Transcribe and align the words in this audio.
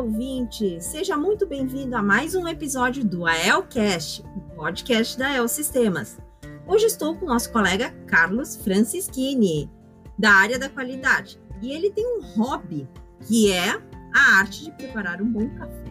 Ouvinte! 0.00 0.80
Seja 0.80 1.14
muito 1.14 1.46
bem-vindo 1.46 1.94
a 1.94 2.02
mais 2.02 2.34
um 2.34 2.48
episódio 2.48 3.04
do 3.04 3.26
AELcast, 3.26 4.24
o 4.34 4.40
podcast 4.56 5.18
da 5.18 5.30
El 5.34 5.46
Sistemas. 5.46 6.18
Hoje 6.66 6.86
estou 6.86 7.14
com 7.14 7.26
nosso 7.26 7.52
colega 7.52 7.90
Carlos 8.06 8.56
Francischini 8.56 9.70
da 10.18 10.30
área 10.32 10.58
da 10.58 10.70
qualidade. 10.70 11.38
E 11.60 11.72
ele 11.72 11.90
tem 11.90 12.06
um 12.16 12.22
hobby, 12.34 12.88
que 13.26 13.52
é 13.52 13.78
a 14.14 14.38
arte 14.38 14.64
de 14.64 14.70
preparar 14.72 15.20
um 15.20 15.30
bom 15.30 15.46
café. 15.50 15.84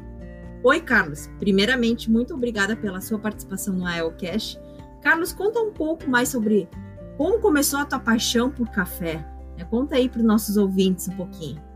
Oi, 0.64 0.82
Carlos. 0.82 1.30
Primeiramente, 1.38 2.10
muito 2.10 2.34
obrigada 2.34 2.76
pela 2.76 3.02
sua 3.02 3.20
participação 3.20 3.76
no 3.76 3.86
AELCast. 3.86 4.60
Carlos, 5.04 5.32
conta 5.32 5.60
um 5.60 5.72
pouco 5.72 6.10
mais 6.10 6.30
sobre 6.30 6.68
como 7.16 7.40
começou 7.40 7.80
a 7.80 7.86
tua 7.86 8.00
paixão 8.00 8.50
por 8.50 8.68
café. 8.70 9.24
Conta 9.70 9.98
aí 9.98 10.10
para 10.10 10.20
os 10.20 10.26
nossos 10.26 10.58
ouvintes 10.58 11.08
um 11.08 11.16
pouquinho. 11.16 11.69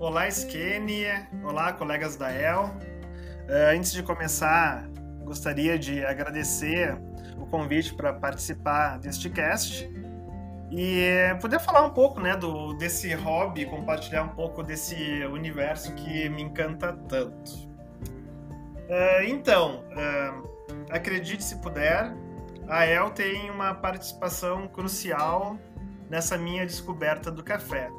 Olá, 0.00 0.28
Skenia. 0.28 1.26
Olá, 1.42 1.72
colegas 1.72 2.14
da 2.14 2.30
El. 2.30 2.70
Eh, 3.48 3.74
antes 3.74 3.90
de 3.90 4.00
começar, 4.00 4.88
gostaria 5.24 5.76
de 5.76 6.04
agradecer 6.04 6.96
o 7.36 7.44
convite 7.44 7.92
para 7.94 8.12
participar 8.12 9.00
deste 9.00 9.28
cast 9.28 9.90
e 10.70 11.36
poder 11.40 11.58
falar 11.58 11.82
um 11.82 11.90
pouco, 11.90 12.20
né, 12.20 12.36
do, 12.36 12.74
desse 12.74 13.12
hobby, 13.12 13.66
compartilhar 13.66 14.22
um 14.22 14.28
pouco 14.28 14.62
desse 14.62 14.94
universo 15.32 15.92
que 15.96 16.28
me 16.28 16.42
encanta 16.42 16.92
tanto. 17.08 17.50
Uh, 17.50 19.24
então, 19.26 19.82
acredite 20.90 21.42
se 21.42 21.56
puder, 21.56 22.14
a 22.68 22.86
El 22.86 23.10
tem 23.10 23.50
uma 23.50 23.74
participação 23.74 24.68
crucial 24.68 25.58
nessa 26.08 26.38
minha 26.38 26.64
descoberta 26.64 27.32
do 27.32 27.42
café. 27.42 27.90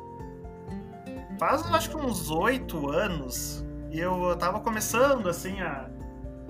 Faz, 1.40 1.66
acho 1.72 1.90
que 1.90 1.98
uns 1.98 2.30
oito 2.30 2.90
anos, 2.90 3.66
eu 3.92 4.34
estava 4.34 4.59
começando, 4.59 5.30
assim, 5.30 5.62
a 5.62 5.90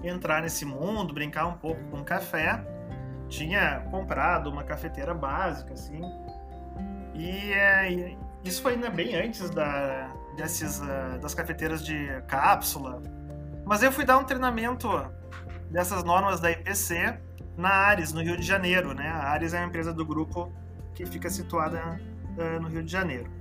entrar 0.03 0.41
nesse 0.41 0.65
mundo, 0.65 1.13
brincar 1.13 1.45
um 1.45 1.53
pouco 1.53 1.81
com 1.91 2.03
café 2.03 2.65
tinha 3.29 3.81
comprado 3.91 4.49
uma 4.49 4.63
cafeteira 4.63 5.13
básica, 5.13 5.73
assim. 5.73 6.01
E 7.13 7.53
é, 7.53 8.17
isso 8.43 8.61
foi 8.61 8.73
ainda 8.73 8.89
bem 8.89 9.15
antes 9.15 9.49
da, 9.51 10.11
desses, 10.35 10.79
uh, 10.79 11.19
das 11.21 11.33
cafeteiras 11.33 11.85
de 11.85 12.21
cápsula. 12.27 13.01
Mas 13.65 13.83
eu 13.83 13.91
fui 13.91 14.03
dar 14.03 14.17
um 14.17 14.23
treinamento 14.23 14.89
dessas 15.69 16.03
normas 16.03 16.39
da 16.39 16.49
IPC 16.49 17.19
na 17.55 17.69
Ares, 17.69 18.11
no 18.11 18.21
Rio 18.21 18.35
de 18.35 18.43
Janeiro, 18.43 18.93
né? 18.93 19.09
A 19.09 19.29
Ares 19.29 19.53
é 19.53 19.59
uma 19.59 19.67
empresa 19.67 19.93
do 19.93 20.05
grupo 20.05 20.51
que 20.95 21.05
fica 21.05 21.29
situada 21.29 21.99
uh, 22.37 22.59
no 22.59 22.67
Rio 22.67 22.83
de 22.83 22.91
Janeiro. 22.91 23.38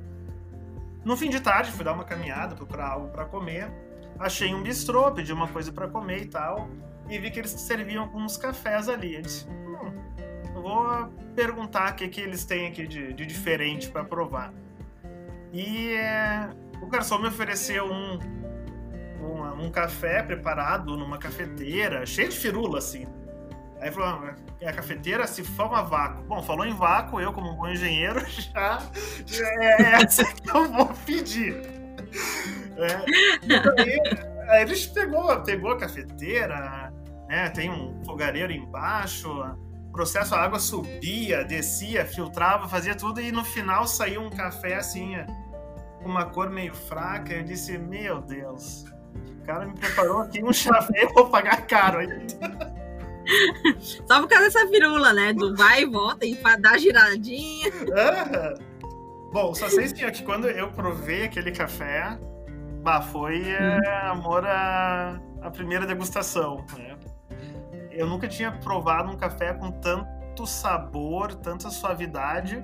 No 1.08 1.16
fim 1.16 1.30
de 1.30 1.40
tarde, 1.40 1.72
fui 1.72 1.82
dar 1.82 1.94
uma 1.94 2.04
caminhada, 2.04 2.54
procurar 2.54 2.88
algo 2.88 3.08
para 3.08 3.24
comer. 3.24 3.72
Achei 4.18 4.54
um 4.54 4.62
bistrô, 4.62 5.10
pedi 5.10 5.32
uma 5.32 5.48
coisa 5.48 5.72
para 5.72 5.88
comer 5.88 6.20
e 6.20 6.26
tal. 6.26 6.68
E 7.08 7.18
vi 7.18 7.30
que 7.30 7.38
eles 7.38 7.50
serviam 7.52 8.02
alguns 8.02 8.36
cafés 8.36 8.90
ali. 8.90 9.14
Eu 9.14 9.22
disse, 9.22 9.46
vou 10.52 11.08
perguntar 11.34 11.92
o 11.92 11.96
que, 11.96 12.08
que 12.08 12.20
eles 12.20 12.44
têm 12.44 12.66
aqui 12.66 12.86
de, 12.86 13.14
de 13.14 13.24
diferente 13.24 13.88
para 13.88 14.04
provar. 14.04 14.52
E 15.50 15.94
é, 15.94 16.50
o 16.82 16.86
garçom 16.88 17.18
me 17.18 17.28
ofereceu 17.28 17.86
um, 17.86 18.18
um, 19.22 19.64
um, 19.64 19.70
café 19.70 20.22
preparado 20.22 20.94
numa 20.94 21.16
cafeteira, 21.16 22.04
cheio 22.04 22.28
de 22.28 22.36
firula, 22.36 22.76
assim. 22.76 23.06
Aí 23.80 23.92
falou, 23.92 24.08
ah, 24.08 24.34
é 24.60 24.68
a 24.68 24.72
cafeteira 24.72 25.26
se 25.26 25.44
forma 25.44 25.82
vácuo. 25.82 26.22
Bom, 26.24 26.42
falou 26.42 26.66
em 26.66 26.74
vácuo, 26.74 27.20
eu 27.20 27.32
como 27.32 27.52
um 27.52 27.56
bom 27.56 27.68
engenheiro 27.68 28.20
já, 28.28 28.82
já 29.24 29.46
é 29.46 30.02
essa 30.02 30.24
que 30.24 30.50
eu 30.50 30.70
vou 30.72 30.86
pedir. 31.06 31.62
É, 32.76 34.50
aí, 34.50 34.62
eles 34.62 34.86
pegou, 34.86 35.40
pegou 35.42 35.72
a 35.72 35.78
cafeteira, 35.78 36.92
né, 37.28 37.50
tem 37.50 37.70
um 37.70 38.02
fogareiro 38.04 38.52
embaixo, 38.52 39.28
processo 39.92 40.34
a 40.34 40.40
água 40.40 40.60
subia, 40.60 41.44
descia, 41.44 42.06
filtrava, 42.06 42.68
fazia 42.68 42.94
tudo 42.94 43.20
e 43.20 43.32
no 43.32 43.44
final 43.44 43.86
saiu 43.86 44.22
um 44.22 44.30
café 44.30 44.76
assim, 44.76 45.14
com 46.00 46.08
uma 46.08 46.24
cor 46.24 46.48
meio 46.50 46.72
fraca. 46.72 47.34
Eu 47.34 47.42
disse: 47.42 47.76
Meu 47.76 48.20
Deus, 48.22 48.84
o 49.42 49.44
cara 49.44 49.66
me 49.66 49.74
preparou 49.74 50.20
aqui 50.22 50.42
um 50.42 50.52
chafé, 50.52 51.04
eu 51.04 51.12
vou 51.12 51.28
pagar 51.28 51.66
caro 51.66 51.98
ainda. 51.98 52.77
Só 54.06 54.20
por 54.20 54.28
causa 54.28 54.44
dessa 54.44 54.66
firula, 54.68 55.12
né? 55.12 55.32
Do 55.32 55.54
vai 55.56 55.82
e 55.82 55.86
volta 55.86 56.24
e 56.24 56.34
dar 56.60 56.78
giradinha. 56.78 57.70
Bom, 59.32 59.54
só 59.54 59.68
sei 59.68 59.88
sim, 59.88 59.94
que 60.10 60.22
quando 60.22 60.48
eu 60.48 60.70
provei 60.72 61.24
aquele 61.24 61.52
café, 61.52 62.18
bah, 62.82 63.02
foi 63.02 63.42
é, 63.50 64.06
amor 64.06 64.46
à, 64.46 65.20
à 65.42 65.50
primeira 65.50 65.86
degustação, 65.86 66.64
né? 66.76 66.96
eu 67.98 68.06
nunca 68.06 68.28
tinha 68.28 68.52
provado 68.52 69.10
um 69.10 69.16
café 69.16 69.52
com 69.52 69.72
tanto 69.72 70.46
sabor, 70.46 71.34
tanta 71.34 71.68
suavidade. 71.68 72.62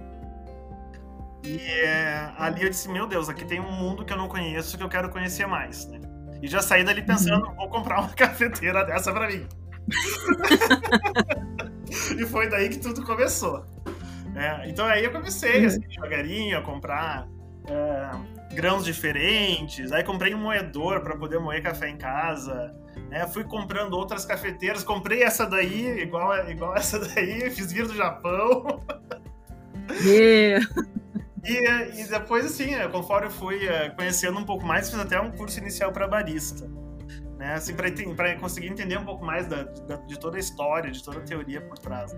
E 1.43 1.59
é, 1.59 2.33
ali 2.39 2.63
eu 2.63 2.71
disse, 2.71 2.89
meu 2.89 3.07
Deus, 3.07 3.29
aqui 3.29 3.45
tem 3.45 3.61
um 3.61 3.73
mundo 3.73 4.05
que 4.05 4.13
eu 4.13 4.17
não 4.17 4.29
conheço 4.29 4.79
que 4.79 4.83
eu 4.83 4.89
quero 4.89 5.11
conhecer 5.11 5.47
mais, 5.47 5.87
né? 5.89 6.01
E 6.41 6.47
já 6.47 6.63
saí 6.63 6.85
dali 6.85 7.03
pensando, 7.03 7.47
uhum. 7.47 7.55
vou 7.55 7.69
comprar 7.69 8.01
uma 8.01 8.11
cafeteira 8.15 8.85
dessa 8.85 9.13
para 9.13 9.27
mim. 9.27 9.47
e 12.19 12.27
foi 12.27 12.49
daí 12.49 12.69
que 12.69 12.79
tudo 12.79 13.05
começou. 13.05 13.65
É, 14.35 14.69
então 14.69 14.87
aí 14.87 15.05
eu 15.05 15.13
comecei, 15.13 15.61
uhum. 15.61 15.67
assim, 15.67 15.81
devagarinho, 15.81 16.59
a 16.59 16.63
comprar 16.63 17.29
é, 17.67 18.55
grãos 18.55 18.85
diferentes. 18.85 19.93
Aí 19.93 20.03
comprei 20.03 20.35
um 20.35 20.39
moedor 20.39 21.01
para 21.01 21.17
poder 21.17 21.39
moer 21.39 21.63
café 21.63 21.89
em 21.89 21.97
casa. 21.97 22.75
É, 23.11 23.27
fui 23.27 23.45
comprando 23.45 23.95
outras 23.95 24.25
cafeteiras, 24.25 24.83
comprei 24.83 25.23
essa 25.23 25.47
daí, 25.47 26.01
igual, 26.01 26.49
igual 26.49 26.75
essa 26.77 26.99
daí, 26.99 27.51
fiz 27.51 27.73
vir 27.73 27.87
do 27.87 27.95
Japão. 27.95 28.83
Yeah. 30.05 30.67
E, 31.47 32.01
e 32.01 32.09
depois, 32.09 32.47
assim, 32.47 32.71
conforme 32.91 33.27
eu 33.27 33.31
fui 33.31 33.67
é, 33.67 33.91
conhecendo 33.91 34.39
um 34.39 34.47
pouco 34.47 34.65
mais, 34.65 34.89
fiz 34.89 34.99
até 34.99 35.21
um 35.21 35.31
curso 35.31 35.59
inicial 35.59 35.93
para 35.93 36.09
barista. 36.09 36.67
Né, 37.45 37.53
assim, 37.53 37.75
para 37.77 38.37
conseguir 38.37 38.69
entender 38.69 38.99
um 38.99 39.05
pouco 39.05 39.23
mais 39.23 39.47
da, 39.47 39.65
da, 39.65 39.97
de 39.97 40.19
toda 40.19 40.39
a 40.39 40.41
história, 40.41 40.91
de 40.91 41.05
toda 41.05 41.19
a 41.19 41.21
teoria 41.21 41.61
por 41.61 41.79
trás. 41.79 42.17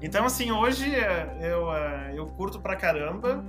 Então, 0.00 0.24
assim, 0.24 0.52
hoje 0.52 0.94
é, 0.94 1.36
eu, 1.42 1.66
eu 2.14 2.28
curto 2.28 2.60
pra 2.60 2.76
caramba, 2.76 3.44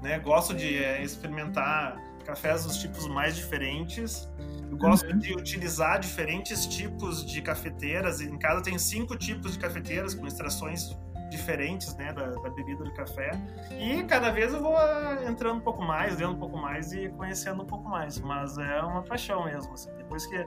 né, 0.00 0.16
gosto 0.20 0.54
de 0.54 0.76
experimentar 1.02 2.00
cafés 2.24 2.64
dos 2.64 2.76
tipos 2.76 3.08
mais 3.08 3.34
diferentes. 3.34 4.30
Eu 4.70 4.76
gosto 4.76 5.10
uhum. 5.10 5.18
de 5.18 5.32
utilizar 5.32 5.98
diferentes 5.98 6.66
tipos 6.66 7.26
de 7.26 7.42
cafeteiras. 7.42 8.20
Em 8.20 8.38
casa 8.38 8.62
tem 8.62 8.78
cinco 8.78 9.16
tipos 9.16 9.54
de 9.54 9.58
cafeteiras 9.58 10.14
com 10.14 10.24
extrações 10.24 10.96
diferentes 11.28 11.94
né, 11.96 12.12
da, 12.12 12.30
da, 12.30 12.50
bebida 12.50 12.84
do 12.84 12.92
café. 12.92 13.30
E 13.70 14.02
cada 14.04 14.30
vez 14.30 14.52
eu 14.52 14.62
vou 14.62 14.76
ah, 14.76 15.24
entrando 15.26 15.56
um 15.56 15.60
pouco 15.60 15.82
mais, 15.82 16.16
vendo 16.16 16.32
um 16.32 16.38
pouco 16.38 16.56
mais 16.56 16.92
e 16.92 17.08
conhecendo 17.10 17.62
um 17.62 17.66
pouco 17.66 17.88
mais. 17.88 18.18
Mas 18.18 18.56
é 18.58 18.80
uma 18.80 19.02
paixão 19.02 19.44
mesmo. 19.44 19.72
Assim. 19.74 19.90
Depois 19.96 20.26
que, 20.26 20.46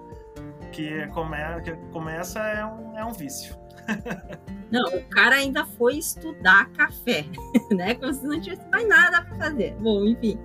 que, 0.72 1.08
come, 1.08 1.38
que 1.64 1.76
começa, 1.92 2.40
é 2.40 2.66
um, 2.66 2.98
é 2.98 3.06
um 3.06 3.12
vício. 3.12 3.58
Não, 4.72 4.86
o 4.96 5.04
cara 5.10 5.38
ainda 5.38 5.66
foi 5.66 5.98
estudar 5.98 6.70
café, 6.72 7.26
né? 7.72 7.96
Como 7.96 8.14
se 8.14 8.26
não 8.26 8.40
tivesse 8.40 8.68
mais 8.70 8.88
nada 8.88 9.24
para 9.24 9.36
fazer. 9.36 9.76
Bom, 9.80 10.06
enfim. 10.06 10.40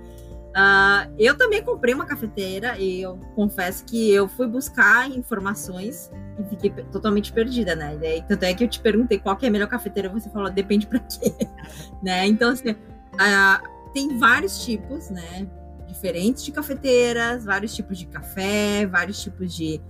Uh, 0.57 1.13
eu 1.19 1.37
também 1.37 1.63
comprei 1.65 1.93
uma 1.93 2.07
cafeteira 2.07 2.79
e 2.79 3.03
eu 3.03 3.19
confesso 3.35 3.85
que 3.85 4.13
eu 4.13 4.29
fui 4.29 4.47
buscar 4.47 5.11
informações 5.11 6.11
e 6.39 6.45
fiquei 6.45 6.71
totalmente 6.91 7.33
perdida, 7.33 7.75
né? 7.75 7.97
E 8.03 8.23
tanto 8.23 8.43
é 8.45 8.55
que 8.55 8.65
eu 8.65 8.69
te 8.69 8.81
perguntei 8.81 9.19
qual 9.19 9.37
que 9.37 9.47
é 9.47 9.49
a 9.49 9.53
melhor 9.53 9.69
cafeteira, 9.69 10.09
você 10.09 10.29
falou, 10.31 10.51
depende 10.51 10.87
para 10.87 10.99
quê, 11.01 11.33
né? 12.03 12.27
Então, 12.27 12.51
assim, 12.51 12.71
uh, 12.71 13.93
tem 13.93 14.19
vários 14.19 14.65
tipos, 14.65 15.11
né? 15.11 15.47
Diferentes 15.87 16.45
de 16.45 16.53
cafeteiras, 16.53 17.45
vários 17.45 17.75
tipos 17.75 17.99
de 17.99 18.07
café, 18.07 18.87
vários 18.87 19.23
tipos 19.23 19.55
de 19.55 19.81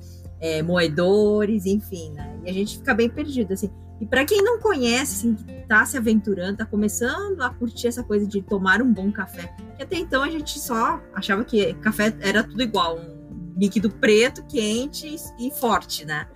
é, 0.40 0.62
moedores, 0.62 1.64
enfim, 1.64 2.12
né? 2.12 2.38
E 2.44 2.50
a 2.50 2.52
gente 2.52 2.76
fica 2.78 2.92
bem 2.92 3.08
perdido, 3.08 3.52
assim. 3.52 3.70
E 4.00 4.06
para 4.06 4.24
quem 4.24 4.42
não 4.42 4.58
conhece, 4.58 5.28
assim, 5.28 5.36
tá 5.66 5.86
se 5.86 5.96
aventurando, 5.96 6.58
tá 6.58 6.66
começando 6.66 7.40
a 7.40 7.48
curtir 7.48 7.86
essa 7.86 8.02
coisa 8.02 8.26
de 8.26 8.42
tomar 8.42 8.82
um 8.82 8.92
bom 8.92 9.10
café, 9.10 9.54
que 9.76 9.82
até 9.82 9.96
então 9.96 10.22
a 10.22 10.28
gente 10.28 10.58
só 10.58 11.00
achava 11.14 11.44
que 11.44 11.72
café 11.74 12.14
era 12.20 12.42
tudo 12.42 12.62
igual, 12.62 12.98
um 12.98 13.13
líquido 13.56 13.90
preto, 13.90 14.44
quente 14.46 15.16
e 15.38 15.50
forte, 15.50 16.04
né? 16.04 16.26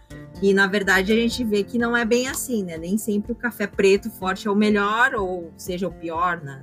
E 0.41 0.55
na 0.55 0.67
verdade 0.67 1.13
a 1.13 1.17
gente 1.17 1.45
vê 1.45 1.65
que 1.65 1.79
não 1.79 1.97
é 1.97 2.05
bem 2.05 2.29
assim, 2.29 2.65
né? 2.65 2.79
Nem 2.79 2.97
sempre 2.97 3.33
o 3.33 3.35
café 3.35 3.67
preto 3.67 4.11
forte 4.11 4.47
é 4.47 4.51
o 4.51 4.55
melhor 4.55 5.15
ou 5.15 5.53
seja 5.57 5.89
o 5.89 5.93
pior, 5.93 6.41
né? 6.43 6.61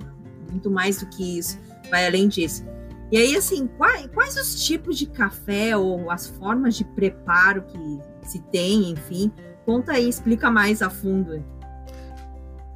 Muito 0.49 0.71
mais 0.71 0.99
do 0.99 1.07
que 1.07 1.37
isso, 1.37 1.59
vai 1.89 2.07
além 2.07 2.27
disso. 2.27 2.65
E 3.11 3.17
aí, 3.17 3.35
assim, 3.35 3.67
quais, 3.67 4.07
quais 4.07 4.35
os 4.35 4.65
tipos 4.65 4.97
de 4.97 5.05
café 5.05 5.77
ou 5.77 6.09
as 6.09 6.27
formas 6.27 6.75
de 6.75 6.83
preparo 6.83 7.63
que 7.63 7.99
se 8.27 8.41
tem, 8.51 8.89
enfim, 8.89 9.31
Conta 9.65 9.93
aí, 9.93 10.07
explica 10.07 10.51
mais 10.51 10.83
a 10.83 10.91
fundo. 10.91 11.43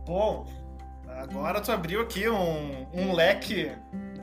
Bom, 0.07 0.47
agora 1.07 1.61
tu 1.61 1.71
abriu 1.71 2.01
aqui 2.01 2.27
um, 2.27 2.87
um 2.91 3.13
leque 3.13 3.71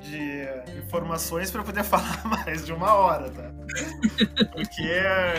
de 0.07 0.79
informações 0.79 1.51
para 1.51 1.63
poder 1.63 1.83
falar 1.85 2.23
mais 2.25 2.65
de 2.65 2.73
uma 2.73 2.95
hora, 2.95 3.31
tá? 3.31 3.51
Porque 4.53 4.83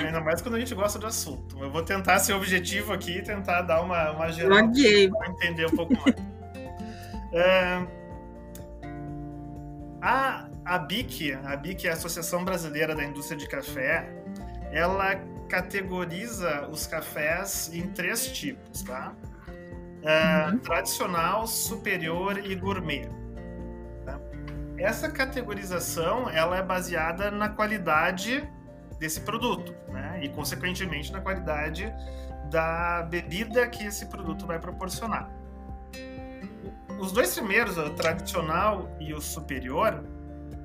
ainda 0.03 0.21
mais 0.21 0.41
quando 0.41 0.55
a 0.55 0.59
gente 0.59 0.75
gosta 0.75 0.99
do 0.99 1.07
assunto. 1.07 1.57
Eu 1.61 1.71
vou 1.71 1.83
tentar 1.83 2.19
ser 2.19 2.33
objetivo 2.33 2.93
aqui 2.93 3.17
e 3.17 3.21
tentar 3.21 3.61
dar 3.61 3.81
uma, 3.81 4.11
uma 4.11 4.31
geral 4.31 4.57
para 4.59 5.29
entender 5.29 5.65
um 5.65 5.75
pouco 5.75 5.93
mais. 5.93 6.15
é, 7.33 7.87
a, 10.01 10.47
a 10.65 10.77
BIC, 10.77 11.33
a 11.33 11.55
BIC 11.55 11.87
é 11.87 11.91
a 11.91 11.93
Associação 11.93 12.43
Brasileira 12.43 12.95
da 12.95 13.03
Indústria 13.03 13.37
de 13.37 13.47
Café, 13.47 14.07
ela 14.71 15.15
categoriza 15.47 16.67
os 16.69 16.85
cafés 16.85 17.71
em 17.73 17.87
três 17.87 18.27
tipos, 18.27 18.83
tá? 18.83 19.13
É, 20.03 20.49
uhum. 20.49 20.59
Tradicional, 20.59 21.47
superior 21.47 22.37
e 22.45 22.53
gourmet. 22.55 23.09
Essa 24.77 25.09
categorização 25.09 26.29
ela 26.29 26.57
é 26.57 26.63
baseada 26.63 27.31
na 27.31 27.49
qualidade 27.49 28.47
desse 28.99 29.21
produto, 29.21 29.75
né? 29.89 30.19
E 30.23 30.29
consequentemente 30.29 31.11
na 31.11 31.19
qualidade 31.19 31.91
da 32.49 33.03
bebida 33.03 33.67
que 33.67 33.85
esse 33.85 34.05
produto 34.05 34.45
vai 34.45 34.59
proporcionar. 34.59 35.29
Os 36.99 37.11
dois 37.11 37.33
primeiros, 37.33 37.77
o 37.77 37.89
tradicional 37.91 38.95
e 38.99 39.13
o 39.13 39.21
superior, 39.21 40.03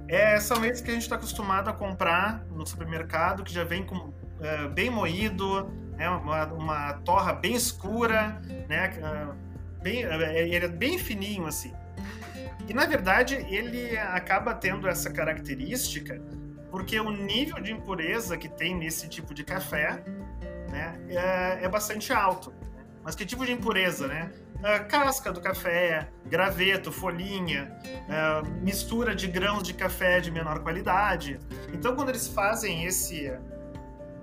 é, 0.09 0.39
são 0.41 0.65
esses 0.65 0.83
que 0.83 0.91
a 0.91 0.95
gente 0.95 1.03
está 1.03 1.17
acostumado 1.17 1.69
a 1.69 1.73
comprar 1.73 2.45
no 2.51 2.67
supermercado, 2.67 3.43
que 3.43 3.53
já 3.53 3.65
vem 3.65 3.85
com 3.85 4.13
é, 4.41 4.69
bem 4.69 4.91
moído, 4.91 5.71
né, 5.97 6.09
uma, 6.09 6.45
uma, 6.47 6.93
torra 7.05 7.33
bem 7.33 7.55
escura, 7.55 8.41
né, 8.69 8.91
bem, 9.83 10.05
é, 10.05 10.49
ele 10.49 10.65
é 10.65 10.69
bem 10.69 10.99
fininho 10.99 11.47
assim. 11.47 11.73
E 12.69 12.75
na 12.75 12.87
verdade 12.87 13.35
ele 13.51 13.97
acaba 13.99 14.55
tendo 14.55 14.89
essa 14.89 15.11
característica 15.11 16.23
porque 16.71 16.99
o 16.99 17.11
nível 17.11 17.61
de 17.61 17.73
impureza 17.73 18.37
que 18.37 18.49
tem 18.49 18.75
nesse 18.75 19.09
tipo 19.09 19.35
de 19.35 19.45
café 19.45 20.03
né, 20.71 20.99
é, 21.09 21.65
é 21.65 21.69
bastante 21.69 22.13
alto. 22.13 22.53
Mas 23.05 23.15
que 23.15 23.27
tipo 23.27 23.45
de 23.45 23.53
impureza, 23.53 24.07
né? 24.07 24.31
casca 24.89 25.33
do 25.33 25.41
café, 25.41 26.09
graveto, 26.25 26.93
folhinha, 26.93 27.77
mistura 28.61 29.15
de 29.15 29.27
grãos 29.27 29.65
de 29.65 29.75
café 29.75 30.21
de 30.21 30.31
menor 30.31 30.61
qualidade. 30.61 31.41
Então, 31.73 31.97
quando 31.97 32.11
eles 32.11 32.29
fazem 32.29 32.85
esse 32.85 33.27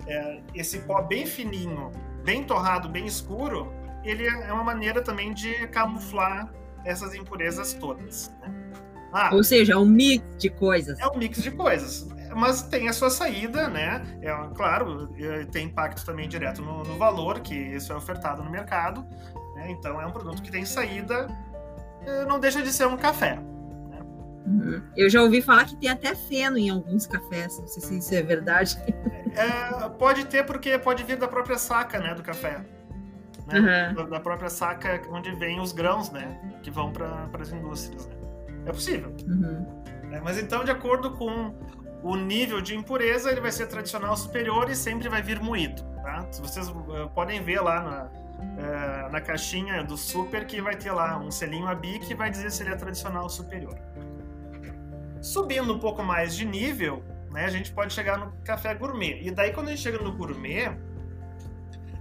é, 0.07 0.41
esse 0.55 0.79
pó 0.79 1.01
bem 1.01 1.25
fininho, 1.25 1.91
bem 2.23 2.43
torrado, 2.43 2.87
bem 2.87 3.05
escuro, 3.05 3.71
ele 4.03 4.25
é 4.25 4.53
uma 4.53 4.63
maneira 4.63 5.01
também 5.01 5.33
de 5.33 5.67
camuflar 5.67 6.51
essas 6.85 7.13
impurezas 7.13 7.73
todas. 7.73 8.31
Né? 8.41 8.53
Ah, 9.11 9.31
Ou 9.33 9.43
seja, 9.43 9.73
é 9.73 9.77
um 9.77 9.85
mix 9.85 10.23
de 10.37 10.49
coisas. 10.49 10.99
É 10.99 11.07
um 11.07 11.17
mix 11.17 11.41
de 11.41 11.51
coisas. 11.51 12.07
Mas 12.35 12.61
tem 12.61 12.87
a 12.87 12.93
sua 12.93 13.09
saída, 13.09 13.67
né? 13.67 14.01
É, 14.21 14.31
claro, 14.55 15.13
é, 15.17 15.45
tem 15.45 15.65
impacto 15.65 16.05
também 16.05 16.29
direto 16.29 16.61
no, 16.61 16.83
no 16.83 16.97
valor, 16.97 17.39
que 17.39 17.55
isso 17.55 17.91
é 17.91 17.95
ofertado 17.95 18.43
no 18.43 18.51
mercado. 18.51 19.05
Né? 19.55 19.71
Então 19.71 19.99
é 19.99 20.05
um 20.05 20.11
produto 20.11 20.41
que 20.41 20.51
tem 20.51 20.63
saída, 20.63 21.27
é, 22.05 22.25
não 22.25 22.39
deixa 22.39 22.61
de 22.61 22.71
ser 22.71 22.87
um 22.87 22.97
café. 22.97 23.39
Uhum. 24.45 24.81
Eu 24.95 25.09
já 25.09 25.21
ouvi 25.21 25.41
falar 25.41 25.65
que 25.65 25.75
tem 25.75 25.89
até 25.89 26.15
feno 26.15 26.57
em 26.57 26.69
alguns 26.69 27.05
cafés, 27.05 27.59
não 27.59 27.67
sei 27.67 27.83
se 27.83 27.97
isso 27.97 28.15
é 28.15 28.21
verdade. 28.21 28.77
É, 29.35 29.89
pode 29.89 30.25
ter, 30.25 30.43
porque 30.43 30.77
pode 30.79 31.03
vir 31.03 31.17
da 31.17 31.27
própria 31.27 31.57
saca, 31.57 31.99
né, 31.99 32.15
do 32.15 32.23
café. 32.23 32.63
Né? 33.51 33.95
Uhum. 33.97 34.09
Da 34.09 34.19
própria 34.19 34.49
saca 34.49 35.01
onde 35.09 35.31
vem 35.31 35.59
os 35.59 35.71
grãos, 35.71 36.11
né, 36.11 36.39
que 36.61 36.69
vão 36.69 36.91
para 36.91 37.29
as 37.39 37.51
indústrias. 37.51 38.07
Né? 38.07 38.15
É 38.65 38.71
possível. 38.71 39.13
Uhum. 39.27 39.83
É, 40.11 40.19
mas 40.21 40.37
então, 40.37 40.63
de 40.63 40.71
acordo 40.71 41.11
com 41.11 41.53
o 42.01 42.15
nível 42.15 42.61
de 42.61 42.75
impureza, 42.75 43.31
ele 43.31 43.41
vai 43.41 43.51
ser 43.51 43.67
tradicional 43.67 44.15
superior 44.15 44.69
e 44.69 44.75
sempre 44.75 45.09
vai 45.09 45.21
vir 45.21 45.39
moído. 45.39 45.83
Tá? 46.01 46.25
Vocês 46.41 46.69
uh, 46.69 47.09
podem 47.13 47.43
ver 47.43 47.61
lá 47.61 47.83
na, 47.83 48.03
uh, 48.05 49.11
na 49.11 49.21
caixinha 49.21 49.83
do 49.83 49.97
super 49.97 50.45
que 50.45 50.61
vai 50.61 50.75
ter 50.75 50.91
lá 50.91 51.17
um 51.19 51.29
selinho 51.29 51.67
ABI 51.67 51.99
que 51.99 52.15
vai 52.15 52.29
dizer 52.29 52.51
se 52.51 52.63
ele 52.63 52.71
é 52.71 52.75
tradicional 52.75 53.29
superior. 53.29 53.77
Subindo 55.21 55.73
um 55.73 55.79
pouco 55.79 56.01
mais 56.01 56.35
de 56.35 56.45
nível, 56.45 57.03
né, 57.31 57.45
a 57.45 57.49
gente 57.49 57.71
pode 57.73 57.93
chegar 57.93 58.17
no 58.17 58.31
café 58.43 58.73
gourmet. 58.73 59.21
E 59.21 59.31
daí, 59.31 59.51
quando 59.51 59.67
a 59.67 59.71
gente 59.71 59.81
chega 59.81 59.99
no 59.99 60.13
gourmet, 60.13 60.77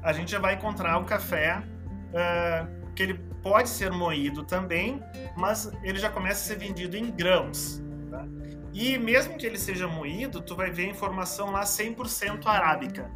a 0.03 0.13
gente 0.13 0.31
já 0.31 0.39
vai 0.39 0.55
encontrar 0.55 0.99
o 0.99 1.05
café 1.05 1.63
uh, 2.11 2.93
que 2.95 3.03
ele 3.03 3.15
pode 3.43 3.69
ser 3.69 3.91
moído 3.91 4.45
também, 4.45 5.03
mas 5.37 5.71
ele 5.83 5.99
já 5.99 6.11
começa 6.11 6.41
a 6.41 6.57
ser 6.57 6.59
vendido 6.59 6.97
em 6.97 7.11
grãos. 7.11 7.83
Tá? 8.11 8.25
E 8.73 8.99
mesmo 8.99 9.37
que 9.37 9.47
ele 9.47 9.59
seja 9.59 9.87
moído, 9.87 10.41
tu 10.41 10.55
vai 10.55 10.71
ver 10.71 10.87
a 10.87 10.91
informação 10.91 11.51
lá 11.51 11.63
100% 11.63 12.47
arábica. 12.47 13.11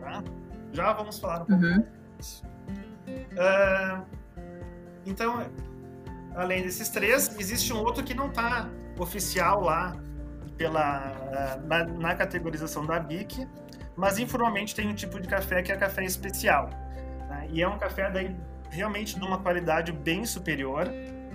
Tá? 0.00 0.22
Já 0.72 0.92
vamos 0.92 1.18
falar 1.18 1.42
um 1.42 1.46
pouco 1.46 1.64
uhum. 1.64 1.84
disso. 2.16 2.42
Uh, 3.32 4.04
então, 5.06 5.46
além 6.34 6.62
desses 6.62 6.88
três, 6.88 7.38
existe 7.38 7.72
um 7.72 7.78
outro 7.78 8.04
que 8.04 8.14
não 8.14 8.28
está 8.28 8.68
oficial 8.98 9.62
lá 9.62 9.96
pela, 10.56 11.12
na, 11.64 11.84
na, 11.84 12.14
categorização 12.14 12.84
da 12.84 12.98
BIC, 12.98 13.48
mas 13.98 14.16
informalmente 14.20 14.76
tem 14.76 14.88
um 14.88 14.94
tipo 14.94 15.20
de 15.20 15.26
café 15.26 15.60
que 15.60 15.72
é 15.72 15.76
café 15.76 16.04
especial. 16.04 16.70
Né? 17.28 17.48
E 17.50 17.60
é 17.60 17.68
um 17.68 17.76
café 17.76 18.08
daí 18.08 18.34
realmente 18.70 19.18
de 19.18 19.24
uma 19.24 19.38
qualidade 19.38 19.90
bem 19.90 20.24
superior. 20.24 20.86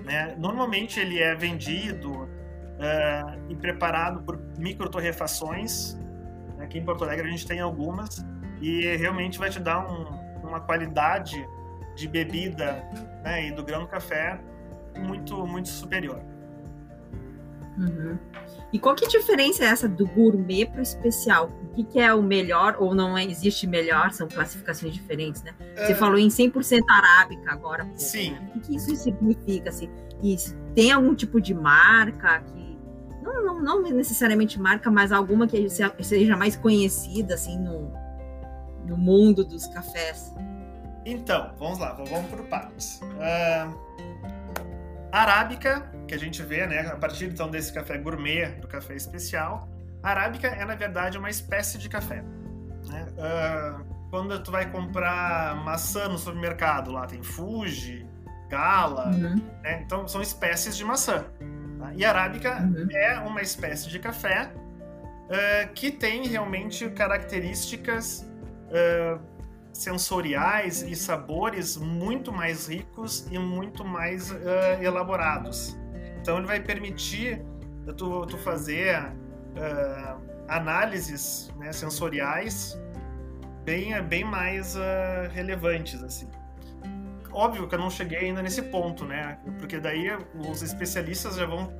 Né? 0.05 0.33
Normalmente 0.37 0.97
ele 0.97 1.21
é 1.21 1.35
vendido 1.35 2.09
uh, 2.13 3.49
e 3.49 3.55
preparado 3.55 4.23
por 4.23 4.39
microtorrefações. 4.57 5.95
Né? 6.55 6.63
Aqui 6.63 6.79
em 6.79 6.85
Porto 6.85 7.03
Alegre 7.03 7.27
a 7.27 7.31
gente 7.31 7.45
tem 7.45 7.59
algumas 7.59 8.25
e 8.61 8.95
realmente 8.95 9.37
vai 9.37 9.49
te 9.49 9.59
dar 9.59 9.85
um, 9.85 10.47
uma 10.47 10.61
qualidade 10.61 11.45
de 11.97 12.07
bebida 12.07 12.81
né? 13.25 13.49
e 13.49 13.51
do 13.51 13.61
grão 13.61 13.81
do 13.81 13.87
café 13.87 14.39
muito 14.97 15.45
muito 15.45 15.67
superior. 15.67 16.21
Uhum. 17.77 18.17
E 18.73 18.79
qual 18.79 18.95
que 18.95 19.05
é 19.05 19.07
a 19.07 19.11
diferença 19.11 19.63
essa 19.63 19.87
do 19.87 20.07
gourmet 20.07 20.65
para 20.65 20.79
o 20.79 20.81
especial? 20.81 21.51
O 21.63 21.75
que, 21.75 21.83
que, 21.83 21.99
é 21.99 22.11
o 22.11 22.23
melhor 22.23 22.75
ou 22.79 22.95
não 22.95 23.15
existe 23.15 23.67
melhor? 23.67 24.11
São 24.11 24.27
classificações 24.27 24.95
diferentes, 24.95 25.43
né? 25.43 25.53
É... 25.75 25.85
Você 25.85 25.95
falou 25.95 26.17
em 26.17 26.27
100% 26.27 26.81
arábica 26.89 27.51
agora. 27.51 27.87
Sim. 27.95 28.31
Né? 28.31 28.49
O 28.49 28.53
que, 28.53 28.67
que, 28.67 28.75
isso 28.75 28.95
significa? 28.95 29.69
Assim? 29.69 29.87
E 30.23 30.35
tem 30.73 30.91
algum 30.91 31.13
tipo 31.13 31.39
de 31.39 31.53
marca 31.53 32.41
que... 32.41 32.73
Não, 33.21 33.43
não, 33.43 33.61
não 33.61 33.81
necessariamente 33.91 34.59
marca, 34.59 34.89
mas 34.89 35.11
alguma 35.11 35.47
que 35.47 35.69
seja 35.69 36.35
mais 36.35 36.55
conhecida, 36.55 37.35
assim, 37.35 37.59
no, 37.59 37.93
no 38.87 38.97
mundo 38.97 39.45
dos 39.45 39.67
cafés. 39.67 40.33
Então, 41.05 41.53
vamos 41.59 41.77
lá, 41.77 41.93
vamos 41.93 42.29
por 42.29 42.43
partes. 42.45 42.99
Uh, 43.03 43.77
arábica 45.11 45.92
que 46.07 46.13
a 46.13 46.19
gente 46.19 46.41
vê, 46.43 46.65
né, 46.65 46.87
a 46.91 46.95
partir 46.95 47.25
então 47.25 47.49
desse 47.49 47.73
café 47.73 47.97
gourmet, 47.97 48.47
do 48.59 48.67
café 48.67 48.95
especial, 48.95 49.69
a 50.01 50.09
arábica 50.09 50.47
é 50.47 50.65
na 50.65 50.75
verdade 50.75 51.17
uma 51.17 51.29
espécie 51.29 51.77
de 51.77 51.87
café. 51.87 52.23
Né? 52.87 53.07
Uh, 53.13 53.85
quando 54.09 54.37
tu 54.43 54.51
vai 54.51 54.69
comprar 54.69 55.55
maçã 55.63 56.07
no 56.09 56.17
supermercado, 56.17 56.91
lá 56.91 57.07
tem 57.07 57.23
Fuji, 57.23 58.05
Gala, 58.49 59.07
uhum. 59.07 59.41
né? 59.63 59.81
então 59.83 60.07
são 60.07 60.21
espécies 60.21 60.75
de 60.75 60.83
maçã. 60.83 61.25
Tá? 61.79 61.93
E 61.95 62.03
arábica 62.03 62.61
uhum. 62.61 62.87
é 62.91 63.19
uma 63.19 63.41
espécie 63.41 63.89
de 63.89 63.97
café 63.97 64.51
uh, 64.53 65.73
que 65.73 65.89
tem 65.89 66.27
realmente 66.27 66.89
características 66.89 68.29
uh, 68.67 69.19
sensoriais 69.71 70.83
e 70.83 70.95
sabores 70.95 71.77
muito 71.77 72.31
mais 72.31 72.67
ricos 72.67 73.25
e 73.31 73.39
muito 73.39 73.83
mais 73.83 74.31
elaborados. 74.79 75.75
Então 76.23 76.37
ele 76.37 76.47
vai 76.47 76.61
permitir 76.61 77.43
tu, 77.97 78.25
tu 78.25 78.37
fazer 78.37 79.11
análises 80.47 81.53
né, 81.57 81.73
sensoriais 81.73 82.79
bem, 83.65 84.01
bem 84.03 84.23
mais 84.23 84.75
relevantes 85.33 86.01
assim 86.01 86.27
óbvio 87.33 87.67
que 87.67 87.75
eu 87.75 87.79
não 87.79 87.89
cheguei 87.89 88.19
ainda 88.19 88.41
nesse 88.41 88.61
ponto, 88.61 89.05
né? 89.05 89.39
Porque 89.59 89.79
daí 89.79 90.09
os 90.47 90.61
especialistas 90.61 91.35
já 91.35 91.45
vão. 91.45 91.73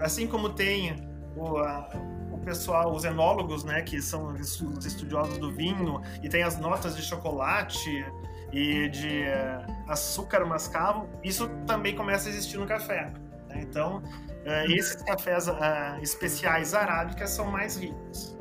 Assim 0.00 0.26
como 0.26 0.48
tem 0.48 1.06
o, 1.36 1.58
a, 1.58 1.88
o 2.32 2.38
pessoal, 2.38 2.92
os 2.94 3.04
enólogos, 3.04 3.64
né? 3.64 3.82
Que 3.82 4.00
são 4.00 4.28
os 4.28 4.86
estudiosos 4.86 5.38
do 5.38 5.52
vinho, 5.52 6.00
e 6.22 6.28
tem 6.28 6.42
as 6.42 6.58
notas 6.58 6.96
de 6.96 7.02
chocolate 7.02 8.04
e 8.52 8.88
de 8.88 9.24
uh, 9.24 9.90
açúcar 9.90 10.44
mascavo, 10.44 11.08
isso 11.22 11.48
também 11.66 11.94
começa 11.94 12.28
a 12.28 12.30
existir 12.30 12.58
no 12.58 12.66
café. 12.66 13.12
Né? 13.52 13.60
Então, 13.62 13.98
uh, 13.98 14.72
esses 14.72 15.02
cafés 15.02 15.48
uh, 15.48 15.52
especiais 16.00 16.74
arábicas 16.74 17.30
são 17.30 17.46
mais 17.50 17.76
ricos. 17.76 18.36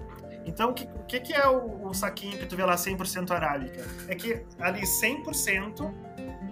Então, 0.45 0.71
o 0.71 0.73
que, 0.73 0.87
que, 1.07 1.19
que, 1.19 1.33
é 1.33 1.47
o, 1.47 1.87
o, 1.87 1.93
saquinho 1.93 2.37
que 2.37 2.45
tu 2.47 2.55
vê 2.55 2.65
lá 2.65 2.75
100% 2.75 3.29
arábica? 3.31 3.85
É 4.07 4.15
que 4.15 4.43
ali 4.59 4.81
100% 4.81 5.93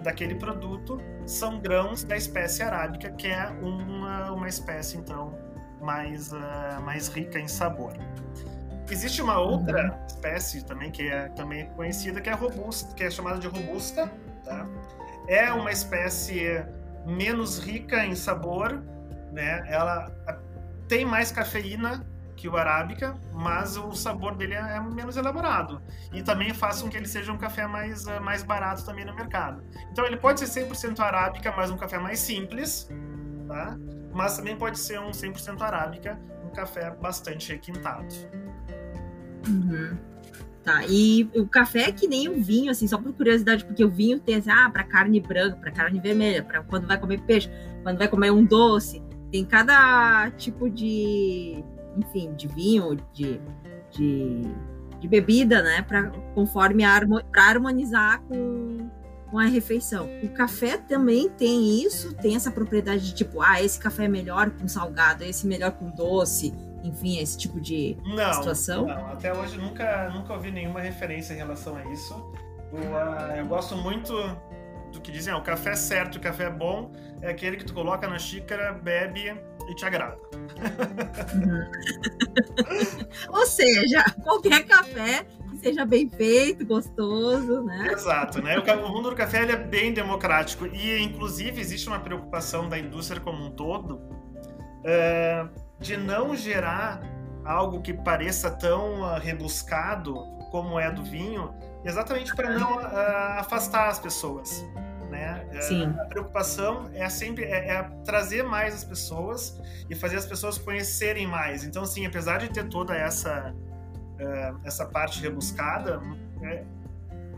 daquele 0.03 0.35
produto 0.35 1.01
são 1.25 1.59
grãos 1.59 2.03
da 2.03 2.15
espécie 2.15 2.61
arábica, 2.61 3.09
que 3.11 3.27
é 3.27 3.47
uma, 3.61 4.31
uma 4.31 4.47
espécie, 4.47 4.97
então, 4.97 5.33
mais, 5.81 6.31
uh, 6.31 6.81
mais 6.83 7.07
rica 7.07 7.39
em 7.39 7.47
sabor. 7.47 7.93
Existe 8.91 9.21
uma 9.21 9.39
outra 9.39 9.91
uhum. 9.91 10.05
espécie 10.05 10.65
também, 10.65 10.91
que 10.91 11.07
é 11.07 11.29
também 11.29 11.67
conhecida, 11.71 12.21
que 12.21 12.29
é 12.29 12.33
robusta, 12.33 12.93
que 12.95 13.03
é 13.03 13.11
chamada 13.11 13.39
de 13.39 13.47
robusta, 13.47 14.11
tá? 14.43 14.67
É 15.27 15.51
uma 15.53 15.71
espécie 15.71 16.65
menos 17.09 17.59
rica 17.59 18.05
em 18.05 18.15
sabor, 18.15 18.83
né? 19.31 19.63
Ela 19.67 20.11
tem 20.87 21.05
mais 21.05 21.31
cafeína 21.31 22.05
que 22.35 22.47
o 22.47 22.55
arábica, 22.55 23.19
mas 23.33 23.75
o 23.75 23.91
sabor 23.91 24.33
dele 24.33 24.53
é, 24.53 24.79
menos 24.79 25.17
elaborado. 25.17 25.81
E 26.13 26.23
também 26.23 26.53
faz 26.53 26.81
com 26.81 26.89
que 26.89 26.95
ele 26.95 27.07
seja 27.07 27.33
um 27.33 27.37
café 27.37 27.67
mais, 27.67 28.07
eh, 28.07 28.19
mais 28.21 28.43
barato 28.43 28.85
também 28.85 29.03
no 29.03 29.13
mercado. 29.13 29.61
Então 29.91 30.05
ele 30.05 30.15
pode 30.15 30.39
ser 30.39 30.47
100% 30.47 31.01
arábica, 31.01 31.53
mas 31.55 31.69
um 31.69 31.75
café 31.75 31.99
mais 31.99 32.19
simples, 32.19 32.89
tá? 33.45 33.77
Mas 34.13 34.37
também 34.37 34.55
pode 34.55 34.79
ser 34.79 35.01
um 35.01 35.11
100% 35.11 35.61
arábica, 35.61 36.17
um 36.45 36.49
café 36.51 36.91
bastante 36.91 37.51
requintado. 37.51 38.07
Uhum. 39.45 39.97
Tá, 40.63 40.83
e 40.89 41.29
o 41.35 41.47
café 41.47 41.83
é 41.83 41.91
que 41.91 42.05
nem 42.05 42.27
o 42.27 42.41
vinho, 42.43 42.69
assim, 42.69 42.85
só 42.85 42.97
por 42.97 43.13
curiosidade, 43.13 43.63
porque 43.63 43.83
o 43.83 43.89
vinho 43.89 44.19
tem 44.19 44.35
assim, 44.35 44.49
ah, 44.49 44.69
para 44.69 44.83
carne 44.83 45.19
branca, 45.19 45.55
para 45.55 45.71
carne 45.71 45.99
vermelha, 45.99 46.43
para 46.43 46.61
quando 46.63 46.85
vai 46.85 46.99
comer 46.99 47.21
peixe, 47.21 47.49
quando 47.81 47.97
vai 47.97 48.09
comer 48.09 48.31
um 48.31 48.43
doce, 48.43 49.01
tem 49.31 49.45
cada 49.45 50.29
tipo 50.31 50.69
de 50.69 51.63
enfim, 51.97 52.33
de 52.33 52.47
vinho, 52.47 52.97
de, 53.13 53.39
de, 53.91 54.41
de 54.99 55.07
bebida, 55.07 55.61
né? 55.61 55.81
Pra, 55.81 56.11
conforme 56.33 56.83
para 57.31 57.43
harmonizar 57.43 58.21
com, 58.23 58.89
com 59.29 59.37
a 59.37 59.45
refeição. 59.45 60.09
O 60.23 60.29
café 60.29 60.77
também 60.77 61.29
tem 61.29 61.83
isso, 61.83 62.13
tem 62.15 62.35
essa 62.35 62.51
propriedade 62.51 63.05
de 63.05 63.13
tipo, 63.13 63.41
ah, 63.41 63.61
esse 63.61 63.79
café 63.79 64.05
é 64.05 64.09
melhor 64.09 64.49
com 64.51 64.67
salgado, 64.67 65.23
esse 65.23 65.45
melhor 65.47 65.71
com 65.71 65.89
doce, 65.89 66.53
enfim, 66.83 67.19
esse 67.19 67.37
tipo 67.37 67.59
de 67.59 67.97
não, 68.05 68.33
situação? 68.33 68.87
Não, 68.87 69.07
até 69.07 69.33
hoje 69.33 69.57
nunca, 69.57 70.09
nunca 70.09 70.33
ouvi 70.33 70.51
nenhuma 70.51 70.79
referência 70.79 71.33
em 71.33 71.37
relação 71.37 71.75
a 71.75 71.83
isso. 71.91 72.13
Eu, 72.71 73.37
eu 73.37 73.45
gosto 73.47 73.75
muito 73.75 74.13
do 74.91 74.99
que 75.01 75.11
dizem, 75.11 75.33
ah, 75.33 75.37
o 75.37 75.41
café 75.41 75.75
certo, 75.75 76.15
o 76.15 76.19
café 76.19 76.49
bom 76.49 76.91
é 77.21 77.29
aquele 77.29 77.57
que 77.57 77.65
tu 77.65 77.73
coloca 77.73 78.07
na 78.07 78.17
xícara, 78.17 78.73
bebe 78.73 79.35
e 79.69 79.75
te 79.75 79.85
agrada. 79.85 80.17
Uhum. 81.35 81.71
Ou 83.37 83.45
seja, 83.45 84.03
qualquer 84.23 84.65
café 84.65 85.25
que 85.51 85.57
seja 85.59 85.85
bem 85.85 86.09
feito, 86.09 86.65
gostoso, 86.65 87.61
né? 87.63 87.89
Exato, 87.91 88.41
né? 88.41 88.57
O 88.57 88.89
mundo 88.89 89.11
do 89.11 89.15
café 89.15 89.43
é 89.43 89.55
bem 89.55 89.93
democrático 89.93 90.65
e, 90.65 91.01
inclusive, 91.01 91.61
existe 91.61 91.87
uma 91.87 91.99
preocupação 91.99 92.67
da 92.67 92.79
indústria 92.79 93.21
como 93.21 93.45
um 93.45 93.51
todo 93.51 94.01
é, 94.83 95.45
de 95.79 95.95
não 95.97 96.35
gerar 96.35 97.01
algo 97.45 97.81
que 97.81 97.93
pareça 97.93 98.51
tão 98.51 99.01
uh, 99.01 99.19
rebuscado 99.19 100.15
como 100.51 100.79
é 100.79 100.91
do 100.91 101.03
vinho, 101.03 101.53
exatamente 101.83 102.35
para 102.35 102.57
não 102.57 102.77
uh, 102.77 103.39
afastar 103.39 103.87
as 103.87 103.99
pessoas. 103.99 104.65
Né? 105.09 105.47
É, 105.51 105.61
Sim. 105.61 105.95
A 105.99 106.05
preocupação 106.05 106.89
é 106.93 107.09
sempre 107.09 107.45
é, 107.45 107.71
é, 107.71 107.83
trazer 108.05 108.43
mais 108.43 108.75
as 108.75 108.83
pessoas 108.83 109.59
e 109.89 109.95
fazer 109.95 110.17
as 110.17 110.25
pessoas 110.25 110.57
conhecerem 110.59 111.25
mais. 111.25 111.63
Então, 111.63 111.81
assim, 111.81 112.05
apesar 112.05 112.37
de 112.37 112.49
ter 112.49 112.67
toda 112.67 112.95
essa 112.95 113.51
uh, 113.51 114.59
essa 114.63 114.85
parte 114.85 115.19
rebuscada, 115.19 115.99
é, 116.43 116.63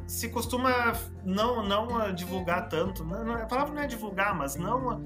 se 0.05 0.27
costuma 0.27 0.91
não 1.24 1.65
não 1.65 2.13
divulgar 2.13 2.67
tanto. 2.67 3.05
Não, 3.05 3.24
não, 3.24 3.36
a 3.36 3.45
palavra 3.45 3.74
não 3.74 3.81
é 3.81 3.88
divulgar, 3.88 4.36
mas 4.36 4.57
não 4.57 5.01